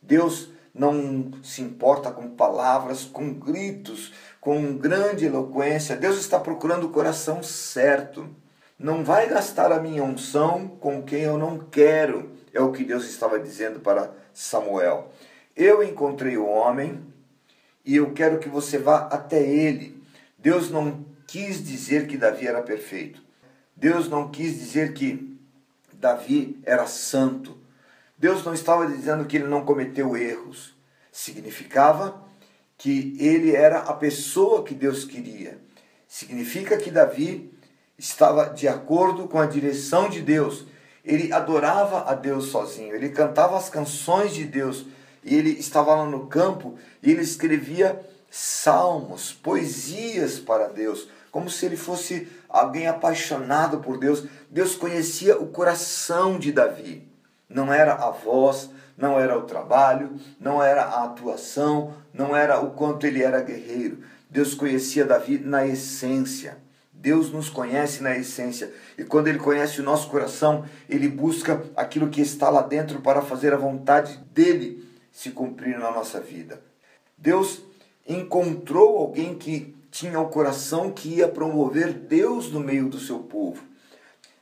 Deus 0.00 0.48
não 0.72 1.30
se 1.42 1.60
importa 1.60 2.10
com 2.10 2.30
palavras, 2.30 3.04
com 3.04 3.34
gritos, 3.34 4.14
com 4.40 4.74
grande 4.78 5.26
eloquência. 5.26 5.94
Deus 5.94 6.18
está 6.18 6.40
procurando 6.40 6.86
o 6.86 6.90
coração 6.90 7.42
certo. 7.42 8.26
Não 8.78 9.04
vai 9.04 9.28
gastar 9.28 9.70
a 9.70 9.78
minha 9.78 10.02
unção 10.02 10.68
com 10.68 11.02
quem 11.02 11.20
eu 11.20 11.36
não 11.36 11.58
quero, 11.58 12.30
é 12.54 12.60
o 12.62 12.72
que 12.72 12.82
Deus 12.82 13.04
estava 13.04 13.38
dizendo 13.38 13.80
para 13.80 14.10
Samuel. 14.32 15.12
Eu 15.54 15.82
encontrei 15.82 16.38
o 16.38 16.46
homem 16.46 16.98
e 17.84 17.96
eu 17.96 18.12
quero 18.12 18.38
que 18.38 18.48
você 18.48 18.78
vá 18.78 19.08
até 19.12 19.42
ele. 19.42 20.02
Deus 20.38 20.70
não 20.70 21.04
quis 21.26 21.62
dizer 21.62 22.06
que 22.06 22.16
Davi 22.16 22.46
era 22.46 22.62
perfeito. 22.62 23.20
Deus 23.76 24.08
não 24.08 24.30
quis 24.30 24.58
dizer 24.58 24.94
que 24.94 25.37
Davi 25.98 26.60
era 26.64 26.86
santo. 26.86 27.58
Deus 28.16 28.44
não 28.44 28.54
estava 28.54 28.86
dizendo 28.86 29.24
que 29.24 29.36
ele 29.36 29.46
não 29.46 29.64
cometeu 29.64 30.16
erros. 30.16 30.74
Significava 31.10 32.22
que 32.76 33.16
ele 33.18 33.54
era 33.54 33.80
a 33.80 33.92
pessoa 33.92 34.62
que 34.62 34.74
Deus 34.74 35.04
queria. 35.04 35.58
Significa 36.06 36.76
que 36.78 36.90
Davi 36.90 37.52
estava 37.98 38.46
de 38.46 38.68
acordo 38.68 39.26
com 39.26 39.40
a 39.40 39.46
direção 39.46 40.08
de 40.08 40.22
Deus. 40.22 40.66
Ele 41.04 41.32
adorava 41.32 42.08
a 42.08 42.14
Deus 42.14 42.46
sozinho, 42.46 42.94
ele 42.94 43.08
cantava 43.08 43.56
as 43.56 43.68
canções 43.68 44.34
de 44.34 44.44
Deus, 44.44 44.86
e 45.24 45.34
ele 45.34 45.50
estava 45.50 45.94
lá 45.94 46.06
no 46.06 46.26
campo 46.26 46.78
e 47.02 47.10
ele 47.10 47.22
escrevia 47.22 48.00
salmos, 48.30 49.32
poesias 49.32 50.38
para 50.38 50.68
Deus, 50.68 51.08
como 51.30 51.50
se 51.50 51.66
ele 51.66 51.76
fosse 51.76 52.28
alguém 52.48 52.86
apaixonado 52.86 53.78
por 53.78 53.98
Deus. 53.98 54.24
Deus 54.50 54.74
conhecia 54.74 55.38
o 55.38 55.48
coração 55.48 56.38
de 56.38 56.52
Davi. 56.52 57.08
Não 57.48 57.72
era 57.72 57.94
a 57.94 58.10
voz, 58.10 58.70
não 58.96 59.18
era 59.18 59.38
o 59.38 59.42
trabalho, 59.42 60.16
não 60.40 60.62
era 60.62 60.82
a 60.82 61.04
atuação, 61.04 61.94
não 62.12 62.36
era 62.36 62.60
o 62.60 62.72
quanto 62.72 63.06
ele 63.06 63.22
era 63.22 63.42
guerreiro. 63.42 64.02
Deus 64.30 64.54
conhecia 64.54 65.04
Davi 65.04 65.38
na 65.38 65.66
essência. 65.66 66.58
Deus 66.92 67.30
nos 67.30 67.48
conhece 67.48 68.02
na 68.02 68.16
essência. 68.16 68.72
E 68.96 69.04
quando 69.04 69.28
Ele 69.28 69.38
conhece 69.38 69.80
o 69.80 69.84
nosso 69.84 70.10
coração, 70.10 70.64
Ele 70.88 71.08
busca 71.08 71.62
aquilo 71.76 72.08
que 72.08 72.20
está 72.20 72.50
lá 72.50 72.60
dentro 72.60 73.00
para 73.00 73.22
fazer 73.22 73.54
a 73.54 73.56
vontade 73.56 74.18
dEle 74.32 74.84
se 75.12 75.30
cumprir 75.30 75.78
na 75.78 75.92
nossa 75.92 76.20
vida. 76.20 76.60
Deus 77.16 77.62
encontrou 78.06 78.98
alguém 78.98 79.36
que 79.36 79.76
tinha 79.98 80.20
o 80.20 80.28
coração 80.28 80.92
que 80.92 81.08
ia 81.08 81.26
promover 81.26 81.92
Deus 81.92 82.52
no 82.52 82.60
meio 82.60 82.88
do 82.88 83.00
seu 83.00 83.18
povo. 83.18 83.64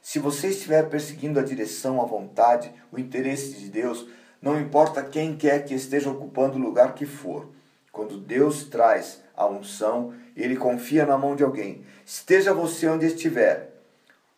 Se 0.03 0.19
você 0.19 0.49
estiver 0.49 0.87
perseguindo 0.91 1.41
a 1.41 1.43
direção, 1.43 1.99
a 1.99 2.05
vontade, 2.05 2.71
o 2.93 2.99
interesse 2.99 3.55
de 3.55 3.71
Deus, 3.71 4.07
não 4.43 4.61
importa 4.61 5.03
quem 5.03 5.35
quer 5.35 5.65
que 5.65 5.73
esteja 5.73 6.11
ocupando 6.11 6.59
o 6.59 6.61
lugar 6.61 6.95
que 6.95 7.07
for. 7.07 7.49
Quando 7.91 8.19
Deus 8.19 8.65
traz 8.65 9.23
a 9.35 9.47
unção, 9.47 10.13
ele 10.37 10.57
confia 10.57 11.07
na 11.07 11.17
mão 11.17 11.35
de 11.35 11.43
alguém. 11.43 11.87
Esteja 12.05 12.53
você 12.53 12.87
onde 12.87 13.07
estiver, 13.07 13.73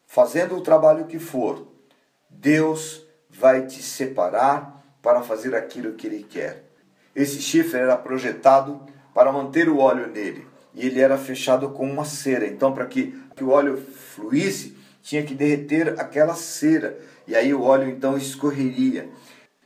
fazendo 0.06 0.56
o 0.56 0.62
trabalho 0.62 1.06
que 1.06 1.18
for, 1.18 1.66
Deus 2.30 3.04
vai 3.28 3.66
te 3.66 3.82
separar 3.82 4.84
para 5.02 5.20
fazer 5.22 5.56
aquilo 5.56 5.94
que 5.94 6.06
ele 6.06 6.22
quer. 6.22 6.62
Esse 7.12 7.42
chifre 7.42 7.80
era 7.80 7.96
projetado 7.96 8.80
para 9.12 9.32
manter 9.32 9.68
o 9.68 9.78
óleo 9.78 10.06
nele 10.06 10.46
e 10.78 10.86
ele 10.86 11.00
era 11.00 11.18
fechado 11.18 11.70
com 11.70 11.90
uma 11.90 12.04
cera. 12.04 12.46
Então, 12.46 12.72
para 12.72 12.86
que, 12.86 13.12
que 13.34 13.42
o 13.42 13.50
óleo 13.50 13.76
fluísse, 14.14 14.76
tinha 15.02 15.24
que 15.24 15.34
derreter 15.34 15.98
aquela 15.98 16.34
cera 16.34 16.96
e 17.26 17.34
aí 17.34 17.52
o 17.52 17.62
óleo 17.62 17.88
então 17.88 18.16
escorreria. 18.16 19.08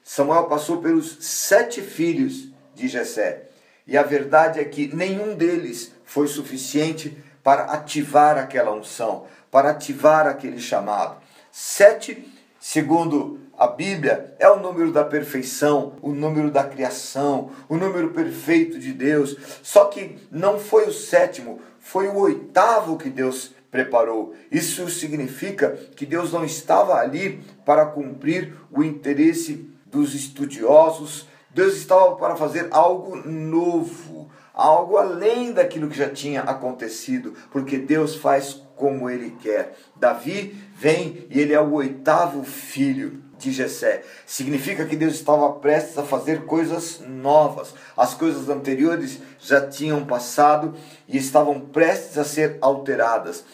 Samuel 0.03 0.44
passou 0.44 0.79
pelos 0.79 1.18
sete 1.20 1.83
filhos 1.83 2.48
de 2.75 2.88
Jessé 2.88 3.44
e 3.87 3.96
a 3.96 4.03
verdade 4.03 4.59
é 4.59 4.64
que 4.64 4.94
nenhum 4.94 5.35
deles 5.35 5.92
foi 6.05 6.27
suficiente 6.29 7.16
para 7.42 7.64
ativar 7.64 8.38
aquela 8.38 8.72
unção, 8.72 9.27
para 9.51 9.70
ativar 9.70 10.27
aquele 10.27 10.61
chamado. 10.61 11.20
Sete, 11.51 12.27
segundo 12.59 13.40
a 13.62 13.68
Bíblia, 13.68 14.35
é 14.40 14.51
o 14.51 14.59
número 14.59 14.90
da 14.90 15.05
perfeição, 15.05 15.92
o 16.03 16.11
número 16.11 16.51
da 16.51 16.64
criação, 16.64 17.53
o 17.68 17.77
número 17.77 18.11
perfeito 18.11 18.77
de 18.77 18.92
Deus. 18.92 19.37
Só 19.62 19.85
que 19.85 20.18
não 20.33 20.59
foi 20.59 20.88
o 20.88 20.92
sétimo, 20.92 21.61
foi 21.79 22.09
o 22.09 22.16
oitavo 22.16 22.98
que 22.98 23.09
Deus 23.09 23.55
preparou. 23.70 24.35
Isso 24.51 24.90
significa 24.90 25.79
que 25.94 26.05
Deus 26.05 26.33
não 26.33 26.44
estava 26.44 26.94
ali 26.96 27.40
para 27.64 27.87
cumprir 27.87 28.53
o 28.68 28.83
interesse 28.83 29.70
dos 29.87 30.12
estudiosos, 30.12 31.29
Deus 31.51 31.77
estava 31.77 32.16
para 32.16 32.35
fazer 32.35 32.66
algo 32.72 33.14
novo, 33.16 34.29
algo 34.53 34.96
além 34.96 35.53
daquilo 35.53 35.88
que 35.88 35.96
já 35.96 36.09
tinha 36.09 36.40
acontecido, 36.42 37.35
porque 37.53 37.79
Deus 37.79 38.16
faz 38.16 38.61
como 38.83 39.09
ele 39.09 39.37
quer. 39.40 39.77
Davi 39.95 40.57
vem 40.75 41.25
e 41.31 41.38
ele 41.38 41.53
é 41.53 41.61
o 41.61 41.75
oitavo 41.75 42.42
filho 42.42 43.23
de 43.38 43.53
Jessé. 43.53 44.03
Significa 44.27 44.85
que 44.85 44.97
Deus 44.97 45.14
estava 45.14 45.53
prestes 45.53 45.97
a 45.97 46.03
fazer 46.03 46.47
coisas 46.47 47.01
novas. 47.07 47.75
As 47.97 48.12
coisas 48.12 48.49
anteriores 48.49 49.21
já 49.38 49.64
tinham 49.64 50.05
passado 50.05 50.75
e 51.07 51.16
estavam 51.16 51.61
prestes 51.61 52.18
a 52.18 52.25
ser 52.25 52.59
alteradas. 52.61 53.45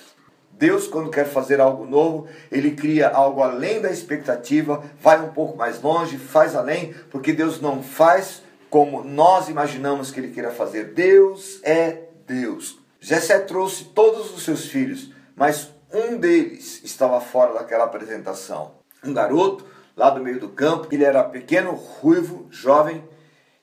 Deus, 0.52 0.88
quando 0.88 1.10
quer 1.10 1.26
fazer 1.26 1.60
algo 1.60 1.84
novo, 1.84 2.26
ele 2.50 2.70
cria 2.70 3.10
algo 3.10 3.42
além 3.42 3.82
da 3.82 3.90
expectativa, 3.90 4.82
vai 4.98 5.22
um 5.22 5.28
pouco 5.28 5.58
mais 5.58 5.82
longe, 5.82 6.16
faz 6.16 6.56
além, 6.56 6.94
porque 7.10 7.34
Deus 7.34 7.60
não 7.60 7.82
faz 7.82 8.42
como 8.70 9.04
nós 9.04 9.50
imaginamos 9.50 10.10
que 10.10 10.20
ele 10.20 10.32
queira 10.32 10.50
fazer. 10.50 10.94
Deus 10.94 11.60
é 11.62 12.04
Deus. 12.26 12.78
Jessé 13.00 13.38
trouxe 13.38 13.84
todos 13.84 14.34
os 14.34 14.42
seus 14.42 14.66
filhos, 14.66 15.10
mas 15.38 15.72
um 15.92 16.18
deles 16.18 16.82
estava 16.84 17.20
fora 17.20 17.54
daquela 17.54 17.84
apresentação. 17.84 18.72
Um 19.02 19.14
garoto 19.14 19.64
lá 19.96 20.10
do 20.10 20.20
meio 20.20 20.40
do 20.40 20.48
campo, 20.48 20.88
ele 20.90 21.04
era 21.04 21.22
pequeno, 21.24 21.72
ruivo, 21.72 22.46
jovem 22.50 23.02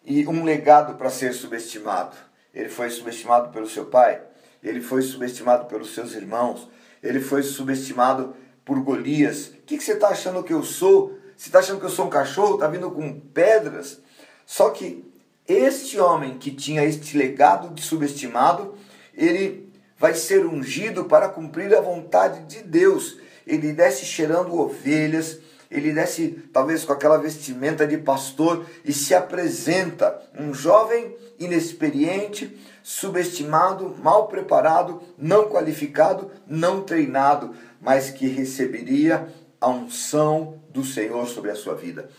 e 0.04 0.26
um 0.26 0.44
legado 0.44 0.96
para 0.96 1.10
ser 1.10 1.34
subestimado. 1.34 2.16
Ele 2.54 2.70
foi 2.70 2.90
subestimado 2.90 3.50
pelo 3.50 3.68
seu 3.68 3.86
pai, 3.86 4.22
ele 4.64 4.82
foi 4.82 5.02
subestimado 5.02 5.66
pelos 5.66 5.94
seus 5.94 6.14
irmãos, 6.14 6.70
ele 7.04 7.20
foi 7.20 7.44
subestimado 7.44 8.34
por 8.64 8.80
Golias. 8.80 9.48
O 9.48 9.62
que, 9.66 9.78
que 9.78 9.84
você 9.84 9.94
está 9.94 10.08
achando 10.08 10.44
que 10.44 10.54
eu 10.54 10.64
sou? 10.64 11.20
Você 11.36 11.50
está 11.50 11.60
achando 11.60 11.80
que 11.80 11.86
eu 11.86 11.90
sou 11.90 12.06
um 12.06 12.10
cachorro? 12.10 12.56
Está 12.56 12.68
vindo 12.68 12.90
com 12.90 13.20
pedras? 13.20 14.02
Só 14.46 14.70
que 14.70 15.06
este 15.46 16.00
homem 16.00 16.38
que 16.38 16.52
tinha 16.52 16.84
este 16.84 17.18
legado 17.18 17.74
de 17.74 17.82
subestimado, 17.82 18.76
ele 19.14 19.65
vai 19.98 20.14
ser 20.14 20.46
ungido 20.46 21.06
para 21.06 21.30
cumprir 21.30 21.74
a 21.76 21.82
vontade 21.82 22.42
de 22.46 22.64
Deus. 22.64 23.18
Ele 23.46 23.72
desce 23.72 24.06
cheirando 24.06 24.60
ovelhas, 24.60 25.40
ele 25.70 25.94
desce 25.94 26.44
talvez 26.52 26.84
com 26.84 26.94
aquela 26.94 27.18
vestimenta 27.18 27.88
de 27.88 27.98
pastor 27.98 28.66
e 28.84 28.92
se 28.92 29.14
apresenta 29.14 30.22
um 30.38 30.54
jovem 30.54 31.16
inexperiente, 31.40 32.58
subestimado, 32.84 33.96
mal 34.02 34.28
preparado, 34.28 35.02
não 35.18 35.50
qualificado, 35.50 36.32
não 36.48 36.82
treinado, 36.82 37.56
mas 37.82 38.10
que 38.10 38.28
receberia 38.28 39.28
a 39.60 39.70
unção 39.70 40.62
do 40.70 40.84
Senhor 40.84 41.28
sobre 41.28 41.52
a 41.52 41.56
sua 41.56 41.76
vida. 41.76 42.10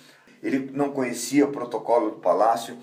Ele 0.43 0.71
não 0.73 0.91
conhecia 0.91 1.45
o 1.45 1.53
protocolo 1.53 2.11
do 2.11 2.17
palácio, 2.17 2.77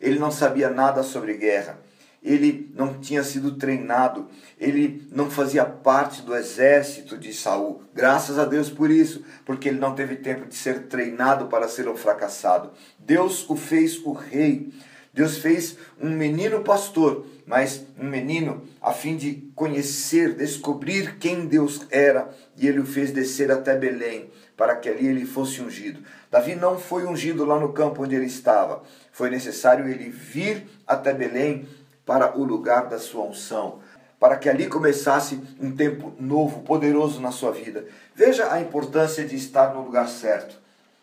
ele 0.00 0.18
não 0.18 0.30
sabia 0.30 0.70
nada 0.70 1.02
sobre 1.02 1.34
guerra 1.34 1.78
ele 2.22 2.70
não 2.74 2.94
tinha 2.94 3.24
sido 3.24 3.56
treinado, 3.56 4.28
ele 4.58 5.08
não 5.10 5.30
fazia 5.30 5.64
parte 5.64 6.22
do 6.22 6.34
exército 6.34 7.16
de 7.16 7.32
Saul. 7.32 7.82
Graças 7.94 8.38
a 8.38 8.44
Deus 8.44 8.68
por 8.68 8.90
isso, 8.90 9.24
porque 9.44 9.68
ele 9.68 9.78
não 9.78 9.94
teve 9.94 10.16
tempo 10.16 10.46
de 10.46 10.54
ser 10.54 10.82
treinado 10.82 11.46
para 11.46 11.68
ser 11.68 11.88
um 11.88 11.96
fracassado. 11.96 12.72
Deus 12.98 13.48
o 13.48 13.56
fez 13.56 13.98
o 14.04 14.12
rei. 14.12 14.72
Deus 15.12 15.38
fez 15.38 15.76
um 16.00 16.10
menino 16.10 16.62
pastor, 16.62 17.26
mas 17.44 17.84
um 17.98 18.08
menino 18.08 18.62
a 18.80 18.92
fim 18.92 19.16
de 19.16 19.50
conhecer, 19.56 20.34
descobrir 20.34 21.16
quem 21.16 21.46
Deus 21.46 21.84
era, 21.90 22.30
e 22.56 22.68
ele 22.68 22.78
o 22.78 22.86
fez 22.86 23.10
descer 23.10 23.50
até 23.50 23.76
Belém, 23.76 24.30
para 24.56 24.76
que 24.76 24.88
ali 24.88 25.08
ele 25.08 25.26
fosse 25.26 25.60
ungido. 25.60 26.00
Davi 26.30 26.54
não 26.54 26.78
foi 26.78 27.06
ungido 27.06 27.44
lá 27.44 27.58
no 27.58 27.72
campo 27.72 28.04
onde 28.04 28.14
ele 28.14 28.26
estava. 28.26 28.84
Foi 29.10 29.28
necessário 29.30 29.88
ele 29.88 30.10
vir 30.10 30.68
até 30.86 31.12
Belém 31.12 31.66
para 32.10 32.36
o 32.36 32.42
lugar 32.42 32.88
da 32.88 32.98
sua 32.98 33.22
unção, 33.22 33.78
para 34.18 34.36
que 34.36 34.48
ali 34.48 34.66
começasse 34.66 35.40
um 35.60 35.70
tempo 35.70 36.12
novo, 36.18 36.62
poderoso 36.62 37.20
na 37.20 37.30
sua 37.30 37.52
vida. 37.52 37.86
Veja 38.16 38.52
a 38.52 38.60
importância 38.60 39.24
de 39.24 39.36
estar 39.36 39.72
no 39.72 39.82
lugar 39.82 40.08
certo. 40.08 40.56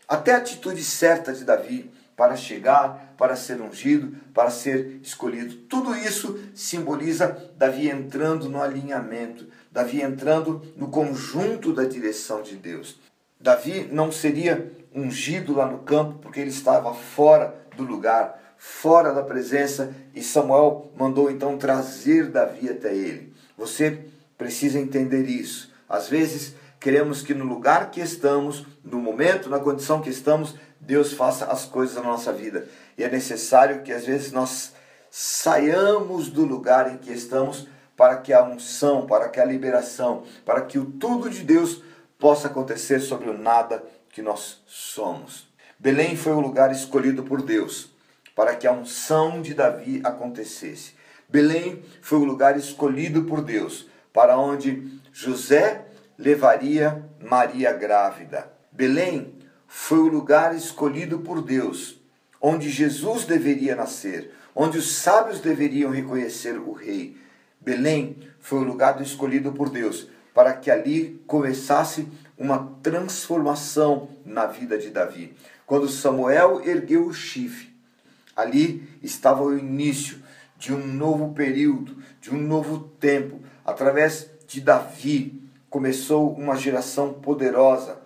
Até 0.06 0.34
a 0.34 0.38
atitude 0.40 0.84
certa 0.84 1.32
de 1.32 1.46
Davi 1.46 1.90
para 2.14 2.36
chegar, 2.36 3.14
para 3.18 3.38
ser 3.38 3.62
ungido, 3.62 4.18
para 4.34 4.50
ser 4.50 5.00
escolhido. 5.02 5.56
Tudo 5.70 5.96
isso 5.96 6.42
simboliza 6.54 7.52
Davi 7.56 7.90
entrando 7.90 8.50
no 8.50 8.62
alinhamento, 8.62 9.48
Davi 9.72 10.02
entrando 10.02 10.62
no 10.76 10.90
conjunto 10.90 11.72
da 11.72 11.86
direção 11.86 12.42
de 12.42 12.58
Deus. 12.58 13.00
Davi 13.40 13.88
não 13.90 14.12
seria 14.12 14.74
ungido 14.94 15.56
lá 15.56 15.68
no 15.68 15.80
campo 15.80 16.20
porque 16.20 16.42
ele 16.42 16.50
estava 16.50 16.94
fora 16.94 17.56
do 17.78 17.84
lugar, 17.84 18.47
fora 18.58 19.14
da 19.14 19.22
presença, 19.22 19.94
e 20.14 20.22
Samuel 20.22 20.92
mandou 20.98 21.30
então 21.30 21.58
trazer 21.58 22.30
Davi 22.32 22.70
até 22.70 22.94
ele. 22.94 23.34
Você 23.58 24.06
precisa 24.38 24.80
entender 24.80 25.24
isso. 25.26 25.72
Às 25.88 26.08
vezes, 26.08 26.56
queremos 26.80 27.22
que 27.22 27.34
no 27.34 27.46
lugar 27.46 27.92
que 27.92 28.02
estamos, 28.02 28.66
no 28.84 29.00
momento, 29.00 29.50
na 29.50 29.60
condição 29.60 30.02
que 30.02 30.10
estamos, 30.10 30.56
Deus 30.80 31.14
faça 31.14 31.46
as 31.46 31.66
coisas 31.66 31.96
na 31.96 32.04
nossa 32.04 32.34
vida. 32.34 32.68
E 32.98 33.04
é 33.04 33.10
necessário 33.10 33.82
que 33.84 33.92
às 33.92 34.06
vezes 34.06 34.32
nós 34.32 34.74
saiamos 35.10 36.30
do 36.30 36.44
lugar 36.44 36.94
em 36.94 36.98
que 36.98 37.12
estamos 37.12 37.68
para 37.96 38.18
que 38.18 38.32
a 38.32 38.44
unção, 38.44 39.08
para 39.08 39.30
que 39.30 39.40
a 39.40 39.46
liberação, 39.46 40.24
para 40.46 40.62
que 40.62 40.78
o 40.78 40.86
tudo 40.86 41.30
de 41.30 41.44
Deus 41.44 41.82
possa 42.20 42.48
acontecer 42.48 43.00
sobre 43.00 43.30
o 43.30 43.38
nada 43.38 43.84
que 44.10 44.22
nós 44.22 44.62
somos. 44.68 45.48
Belém 45.80 46.16
foi 46.16 46.34
o 46.34 46.40
lugar 46.40 46.72
escolhido 46.72 47.24
por 47.24 47.42
Deus 47.42 47.97
para 48.38 48.56
que 48.56 48.68
a 48.68 48.72
unção 48.72 49.42
de 49.42 49.56
Davi 49.56 50.00
acontecesse. 50.04 50.94
Belém 51.28 51.82
foi 52.04 52.20
o 52.20 52.24
lugar 52.24 52.56
escolhido 52.56 53.24
por 53.24 53.42
Deus, 53.42 53.90
para 54.14 54.38
onde 54.38 55.02
José 55.12 55.88
levaria 56.20 57.04
Maria 57.20 57.74
grávida. 57.74 58.48
Belém 58.72 59.34
foi 59.68 59.98
o 59.98 60.08
lugar 60.08 60.56
escolhido 60.56 61.18
por 61.18 61.42
Deus, 61.42 62.00
onde 62.40 62.70
Jesus 62.70 63.26
deveria 63.26 63.76
nascer, 63.76 64.32
onde 64.54 64.78
os 64.78 64.92
sábios 64.92 65.40
deveriam 65.40 65.90
reconhecer 65.90 66.60
o 66.60 66.74
rei. 66.74 67.18
Belém 67.60 68.18
foi 68.40 68.60
o 68.60 68.64
lugar 68.64 69.02
escolhido 69.02 69.52
por 69.52 69.72
Deus, 69.72 70.10
para 70.32 70.54
que 70.54 70.70
ali 70.70 71.20
começasse 71.26 72.08
uma 72.38 72.78
transformação 72.84 74.10
na 74.24 74.46
vida 74.46 74.78
de 74.78 74.92
Davi. 74.92 75.36
Quando 75.66 75.90
Samuel 75.90 76.62
ergueu 76.64 77.08
o 77.08 77.14
chifre, 77.14 77.77
Ali 78.38 78.88
estava 79.02 79.42
o 79.42 79.58
início 79.58 80.20
de 80.60 80.72
um 80.72 80.86
novo 80.86 81.34
período, 81.34 81.98
de 82.22 82.30
um 82.30 82.40
novo 82.40 82.78
tempo. 83.00 83.42
Através 83.66 84.30
de 84.48 84.62
Davi 84.62 85.42
começou 85.72 86.32
uma 86.34 86.56
geração 86.56 87.14
poderosa 87.14 88.00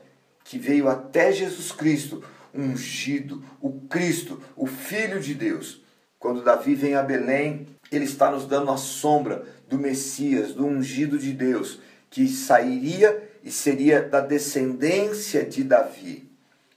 que 0.46 0.58
veio 0.58 0.88
até 0.88 1.34
Jesus 1.34 1.74
Cristo, 1.74 2.24
ungido, 2.54 3.44
o 3.60 3.72
Cristo, 3.82 4.42
o 4.56 4.66
Filho 4.66 5.20
de 5.20 5.34
Deus. 5.34 5.84
Quando 6.18 6.44
Davi 6.44 6.76
vem 6.76 6.96
a 6.96 7.04
Belém, 7.04 7.68
ele 7.92 8.06
está 8.06 8.32
nos 8.32 8.46
dando 8.46 8.72
a 8.72 8.78
sombra 8.78 9.46
do 9.68 9.78
Messias, 9.78 10.54
do 10.54 10.66
ungido 10.66 11.20
de 11.20 11.34
Deus, 11.34 11.80
que 12.10 12.30
sairia 12.30 13.30
e 13.44 13.52
seria 13.52 14.02
da 14.02 14.22
descendência 14.22 15.44
de 15.44 15.64
Davi. 15.64 16.30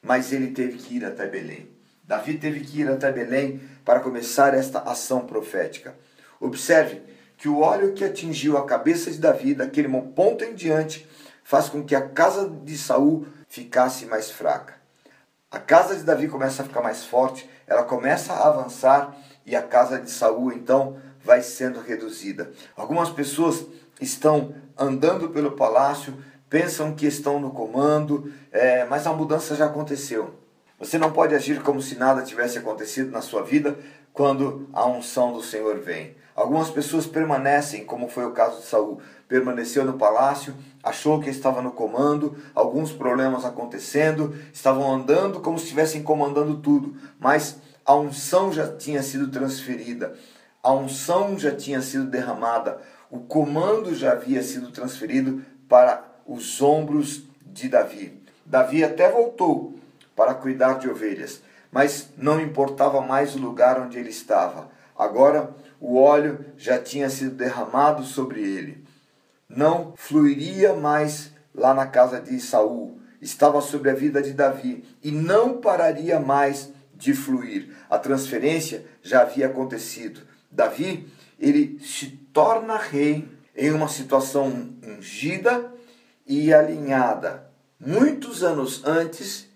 Mas 0.02 0.32
ele 0.32 0.48
teve 0.48 0.78
que 0.78 0.96
ir 0.96 1.04
até 1.04 1.26
Belém. 1.26 1.73
Davi 2.06 2.36
teve 2.36 2.60
que 2.60 2.80
ir 2.80 2.88
até 2.88 3.10
Belém 3.10 3.60
para 3.84 4.00
começar 4.00 4.52
esta 4.54 4.80
ação 4.80 5.26
profética. 5.26 5.94
Observe 6.38 7.00
que 7.38 7.48
o 7.48 7.60
óleo 7.60 7.94
que 7.94 8.04
atingiu 8.04 8.58
a 8.58 8.66
cabeça 8.66 9.10
de 9.10 9.18
Davi 9.18 9.54
daquele 9.54 9.88
ponto 10.14 10.44
em 10.44 10.54
diante 10.54 11.08
faz 11.42 11.68
com 11.68 11.82
que 11.82 11.94
a 11.94 12.08
casa 12.08 12.48
de 12.48 12.76
Saul 12.76 13.26
ficasse 13.48 14.04
mais 14.06 14.30
fraca. 14.30 14.74
A 15.50 15.58
casa 15.58 15.96
de 15.96 16.02
Davi 16.02 16.28
começa 16.28 16.62
a 16.62 16.66
ficar 16.66 16.82
mais 16.82 17.04
forte, 17.04 17.48
ela 17.66 17.84
começa 17.84 18.32
a 18.32 18.48
avançar 18.48 19.16
e 19.46 19.56
a 19.56 19.62
casa 19.62 19.98
de 19.98 20.10
Saul 20.10 20.52
então 20.52 20.98
vai 21.22 21.42
sendo 21.42 21.80
reduzida. 21.80 22.50
Algumas 22.76 23.08
pessoas 23.08 23.64
estão 24.00 24.54
andando 24.76 25.30
pelo 25.30 25.52
palácio, 25.52 26.16
pensam 26.50 26.94
que 26.94 27.06
estão 27.06 27.40
no 27.40 27.50
comando, 27.50 28.32
é, 28.52 28.84
mas 28.84 29.06
a 29.06 29.12
mudança 29.12 29.54
já 29.54 29.66
aconteceu. 29.66 30.43
Você 30.78 30.98
não 30.98 31.12
pode 31.12 31.34
agir 31.34 31.62
como 31.62 31.80
se 31.80 31.94
nada 31.94 32.22
tivesse 32.22 32.58
acontecido 32.58 33.10
na 33.10 33.20
sua 33.20 33.42
vida 33.42 33.78
quando 34.12 34.68
a 34.72 34.86
unção 34.86 35.32
do 35.32 35.42
Senhor 35.42 35.78
vem. 35.80 36.16
Algumas 36.34 36.68
pessoas 36.68 37.06
permanecem, 37.06 37.84
como 37.84 38.08
foi 38.08 38.26
o 38.26 38.32
caso 38.32 38.60
de 38.60 38.66
Saul, 38.66 39.00
permaneceu 39.28 39.84
no 39.84 39.92
palácio, 39.92 40.52
achou 40.82 41.20
que 41.20 41.30
estava 41.30 41.62
no 41.62 41.70
comando, 41.70 42.36
alguns 42.54 42.90
problemas 42.90 43.44
acontecendo, 43.44 44.36
estavam 44.52 44.92
andando 44.92 45.40
como 45.40 45.58
se 45.58 45.64
estivessem 45.64 46.02
comandando 46.02 46.56
tudo, 46.56 46.96
mas 47.20 47.58
a 47.84 47.94
unção 47.94 48.52
já 48.52 48.66
tinha 48.76 49.02
sido 49.02 49.28
transferida, 49.28 50.14
a 50.60 50.72
unção 50.72 51.38
já 51.38 51.54
tinha 51.54 51.80
sido 51.80 52.06
derramada, 52.06 52.80
o 53.10 53.20
comando 53.20 53.94
já 53.94 54.12
havia 54.12 54.42
sido 54.42 54.72
transferido 54.72 55.44
para 55.68 56.02
os 56.26 56.60
ombros 56.60 57.22
de 57.46 57.68
Davi. 57.68 58.20
Davi 58.44 58.82
até 58.82 59.08
voltou, 59.08 59.78
para 60.14 60.34
cuidar 60.34 60.78
de 60.78 60.88
ovelhas, 60.88 61.42
mas 61.70 62.10
não 62.16 62.40
importava 62.40 63.00
mais 63.00 63.34
o 63.34 63.38
lugar 63.38 63.80
onde 63.80 63.98
ele 63.98 64.10
estava. 64.10 64.70
Agora 64.96 65.54
o 65.80 65.98
óleo 65.98 66.44
já 66.56 66.78
tinha 66.78 67.10
sido 67.10 67.34
derramado 67.34 68.04
sobre 68.04 68.40
ele. 68.40 68.84
Não 69.48 69.92
fluiria 69.96 70.74
mais 70.74 71.32
lá 71.54 71.74
na 71.74 71.86
casa 71.86 72.20
de 72.20 72.40
Saul. 72.40 73.00
Estava 73.20 73.60
sobre 73.60 73.90
a 73.90 73.94
vida 73.94 74.22
de 74.22 74.32
Davi 74.32 74.84
e 75.02 75.10
não 75.10 75.60
pararia 75.60 76.20
mais 76.20 76.72
de 76.94 77.12
fluir. 77.12 77.74
A 77.90 77.98
transferência 77.98 78.84
já 79.02 79.22
havia 79.22 79.46
acontecido. 79.46 80.20
Davi, 80.50 81.08
ele 81.38 81.78
se 81.80 82.06
torna 82.32 82.76
rei 82.76 83.28
em 83.56 83.70
uma 83.72 83.88
situação 83.88 84.74
ungida 84.82 85.72
e 86.26 86.52
alinhada. 86.52 87.50
Muitos 87.78 88.42
anos 88.42 88.82
antes 88.84 89.48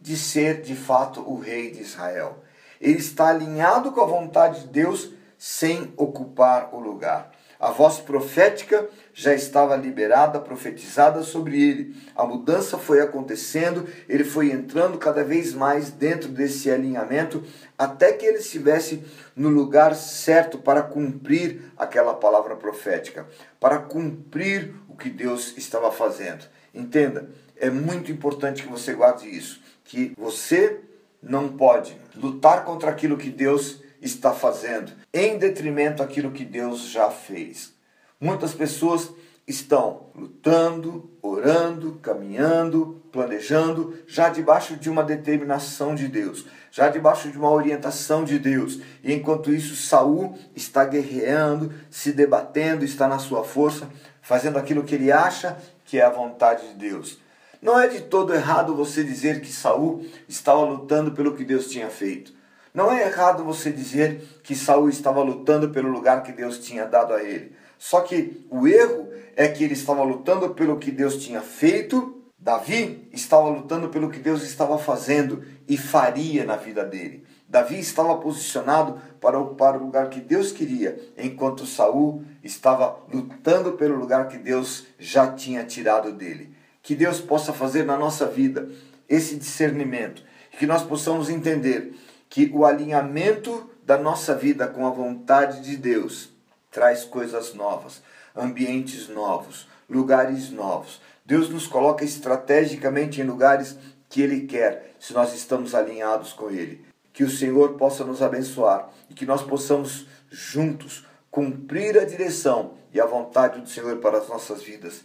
de 0.00 0.16
ser 0.16 0.62
de 0.62 0.74
fato 0.74 1.20
o 1.20 1.38
rei 1.38 1.70
de 1.70 1.82
Israel. 1.82 2.42
Ele 2.80 2.98
está 2.98 3.28
alinhado 3.28 3.92
com 3.92 4.00
a 4.00 4.06
vontade 4.06 4.60
de 4.60 4.68
Deus 4.68 5.10
sem 5.36 5.92
ocupar 5.96 6.70
o 6.72 6.80
lugar. 6.80 7.32
A 7.60 7.72
voz 7.72 7.98
profética 7.98 8.88
já 9.12 9.34
estava 9.34 9.74
liberada, 9.74 10.38
profetizada 10.38 11.24
sobre 11.24 11.60
ele. 11.60 11.96
A 12.14 12.24
mudança 12.24 12.78
foi 12.78 13.00
acontecendo, 13.00 13.84
ele 14.08 14.22
foi 14.22 14.52
entrando 14.52 14.96
cada 14.96 15.24
vez 15.24 15.52
mais 15.52 15.90
dentro 15.90 16.28
desse 16.28 16.70
alinhamento, 16.70 17.42
até 17.76 18.12
que 18.12 18.24
ele 18.24 18.38
estivesse 18.38 19.02
no 19.34 19.48
lugar 19.48 19.96
certo 19.96 20.58
para 20.58 20.82
cumprir 20.82 21.72
aquela 21.76 22.14
palavra 22.14 22.54
profética, 22.54 23.26
para 23.58 23.78
cumprir 23.78 24.72
o 24.88 24.96
que 24.96 25.10
Deus 25.10 25.54
estava 25.56 25.90
fazendo. 25.90 26.44
Entenda, 26.72 27.28
é 27.60 27.70
muito 27.70 28.10
importante 28.12 28.62
que 28.62 28.68
você 28.68 28.94
guarde 28.94 29.28
isso 29.28 29.60
que 29.88 30.12
você 30.18 30.80
não 31.20 31.48
pode 31.48 31.98
lutar 32.14 32.64
contra 32.64 32.90
aquilo 32.90 33.16
que 33.16 33.30
Deus 33.30 33.80
está 34.00 34.32
fazendo, 34.32 34.92
em 35.12 35.38
detrimento 35.38 36.02
daquilo 36.02 36.30
que 36.30 36.44
Deus 36.44 36.90
já 36.90 37.10
fez. 37.10 37.72
Muitas 38.20 38.52
pessoas 38.52 39.10
estão 39.46 40.10
lutando, 40.14 41.10
orando, 41.22 41.98
caminhando, 42.02 43.02
planejando, 43.10 43.98
já 44.06 44.28
debaixo 44.28 44.76
de 44.76 44.90
uma 44.90 45.02
determinação 45.02 45.94
de 45.94 46.06
Deus, 46.06 46.44
já 46.70 46.88
debaixo 46.88 47.30
de 47.30 47.38
uma 47.38 47.50
orientação 47.50 48.24
de 48.24 48.38
Deus. 48.38 48.80
E 49.02 49.12
enquanto 49.14 49.50
isso, 49.50 49.74
Saul 49.74 50.38
está 50.54 50.84
guerreando, 50.84 51.72
se 51.90 52.12
debatendo, 52.12 52.84
está 52.84 53.08
na 53.08 53.18
sua 53.18 53.42
força, 53.42 53.88
fazendo 54.20 54.58
aquilo 54.58 54.84
que 54.84 54.94
ele 54.94 55.10
acha 55.10 55.56
que 55.86 55.98
é 55.98 56.04
a 56.04 56.10
vontade 56.10 56.68
de 56.68 56.74
Deus. 56.74 57.18
Não 57.60 57.78
é 57.78 57.88
de 57.88 58.02
todo 58.02 58.32
errado 58.32 58.74
você 58.74 59.02
dizer 59.02 59.40
que 59.40 59.52
Saul 59.52 60.06
estava 60.28 60.60
lutando 60.60 61.12
pelo 61.12 61.34
que 61.34 61.44
Deus 61.44 61.68
tinha 61.68 61.88
feito. 61.88 62.32
Não 62.72 62.92
é 62.92 63.06
errado 63.06 63.42
você 63.42 63.72
dizer 63.72 64.40
que 64.44 64.54
Saul 64.54 64.88
estava 64.88 65.22
lutando 65.22 65.70
pelo 65.70 65.90
lugar 65.90 66.22
que 66.22 66.30
Deus 66.30 66.58
tinha 66.60 66.86
dado 66.86 67.12
a 67.12 67.22
ele. 67.22 67.56
Só 67.76 68.00
que 68.00 68.46
o 68.50 68.68
erro 68.68 69.08
é 69.34 69.48
que 69.48 69.64
ele 69.64 69.74
estava 69.74 70.02
lutando 70.02 70.50
pelo 70.50 70.78
que 70.78 70.92
Deus 70.92 71.16
tinha 71.16 71.40
feito, 71.40 72.22
Davi 72.38 73.08
estava 73.12 73.48
lutando 73.48 73.88
pelo 73.88 74.10
que 74.10 74.20
Deus 74.20 74.42
estava 74.44 74.78
fazendo 74.78 75.42
e 75.66 75.76
faria 75.76 76.44
na 76.44 76.56
vida 76.56 76.84
dele. 76.84 77.24
Davi 77.48 77.78
estava 77.80 78.16
posicionado 78.18 79.00
para 79.20 79.38
ocupar 79.38 79.76
o 79.76 79.84
lugar 79.84 80.08
que 80.08 80.20
Deus 80.20 80.52
queria, 80.52 81.00
enquanto 81.16 81.66
Saul 81.66 82.22
estava 82.44 83.00
lutando 83.12 83.72
pelo 83.72 83.96
lugar 83.96 84.28
que 84.28 84.38
Deus 84.38 84.86
já 84.98 85.32
tinha 85.32 85.64
tirado 85.64 86.12
dele. 86.12 86.54
Que 86.88 86.96
Deus 86.96 87.20
possa 87.20 87.52
fazer 87.52 87.84
na 87.84 87.98
nossa 87.98 88.24
vida 88.24 88.66
esse 89.06 89.36
discernimento, 89.36 90.22
que 90.58 90.66
nós 90.66 90.82
possamos 90.82 91.28
entender 91.28 91.94
que 92.30 92.50
o 92.54 92.64
alinhamento 92.64 93.68
da 93.84 93.98
nossa 93.98 94.34
vida 94.34 94.66
com 94.66 94.86
a 94.86 94.90
vontade 94.90 95.60
de 95.60 95.76
Deus 95.76 96.30
traz 96.70 97.04
coisas 97.04 97.52
novas, 97.52 98.02
ambientes 98.34 99.06
novos, 99.06 99.68
lugares 99.86 100.48
novos. 100.48 100.98
Deus 101.26 101.50
nos 101.50 101.66
coloca 101.66 102.06
estrategicamente 102.06 103.20
em 103.20 103.24
lugares 103.24 103.76
que 104.08 104.22
Ele 104.22 104.46
quer, 104.46 104.94
se 104.98 105.12
nós 105.12 105.34
estamos 105.34 105.74
alinhados 105.74 106.32
com 106.32 106.50
Ele. 106.50 106.86
Que 107.12 107.22
o 107.22 107.30
Senhor 107.30 107.74
possa 107.74 108.02
nos 108.02 108.22
abençoar 108.22 108.88
e 109.10 109.14
que 109.14 109.26
nós 109.26 109.42
possamos 109.42 110.06
juntos 110.30 111.06
cumprir 111.30 111.98
a 111.98 112.06
direção 112.06 112.78
e 112.94 112.98
a 112.98 113.04
vontade 113.04 113.60
do 113.60 113.68
Senhor 113.68 113.98
para 113.98 114.16
as 114.16 114.28
nossas 114.30 114.62
vidas. 114.62 115.04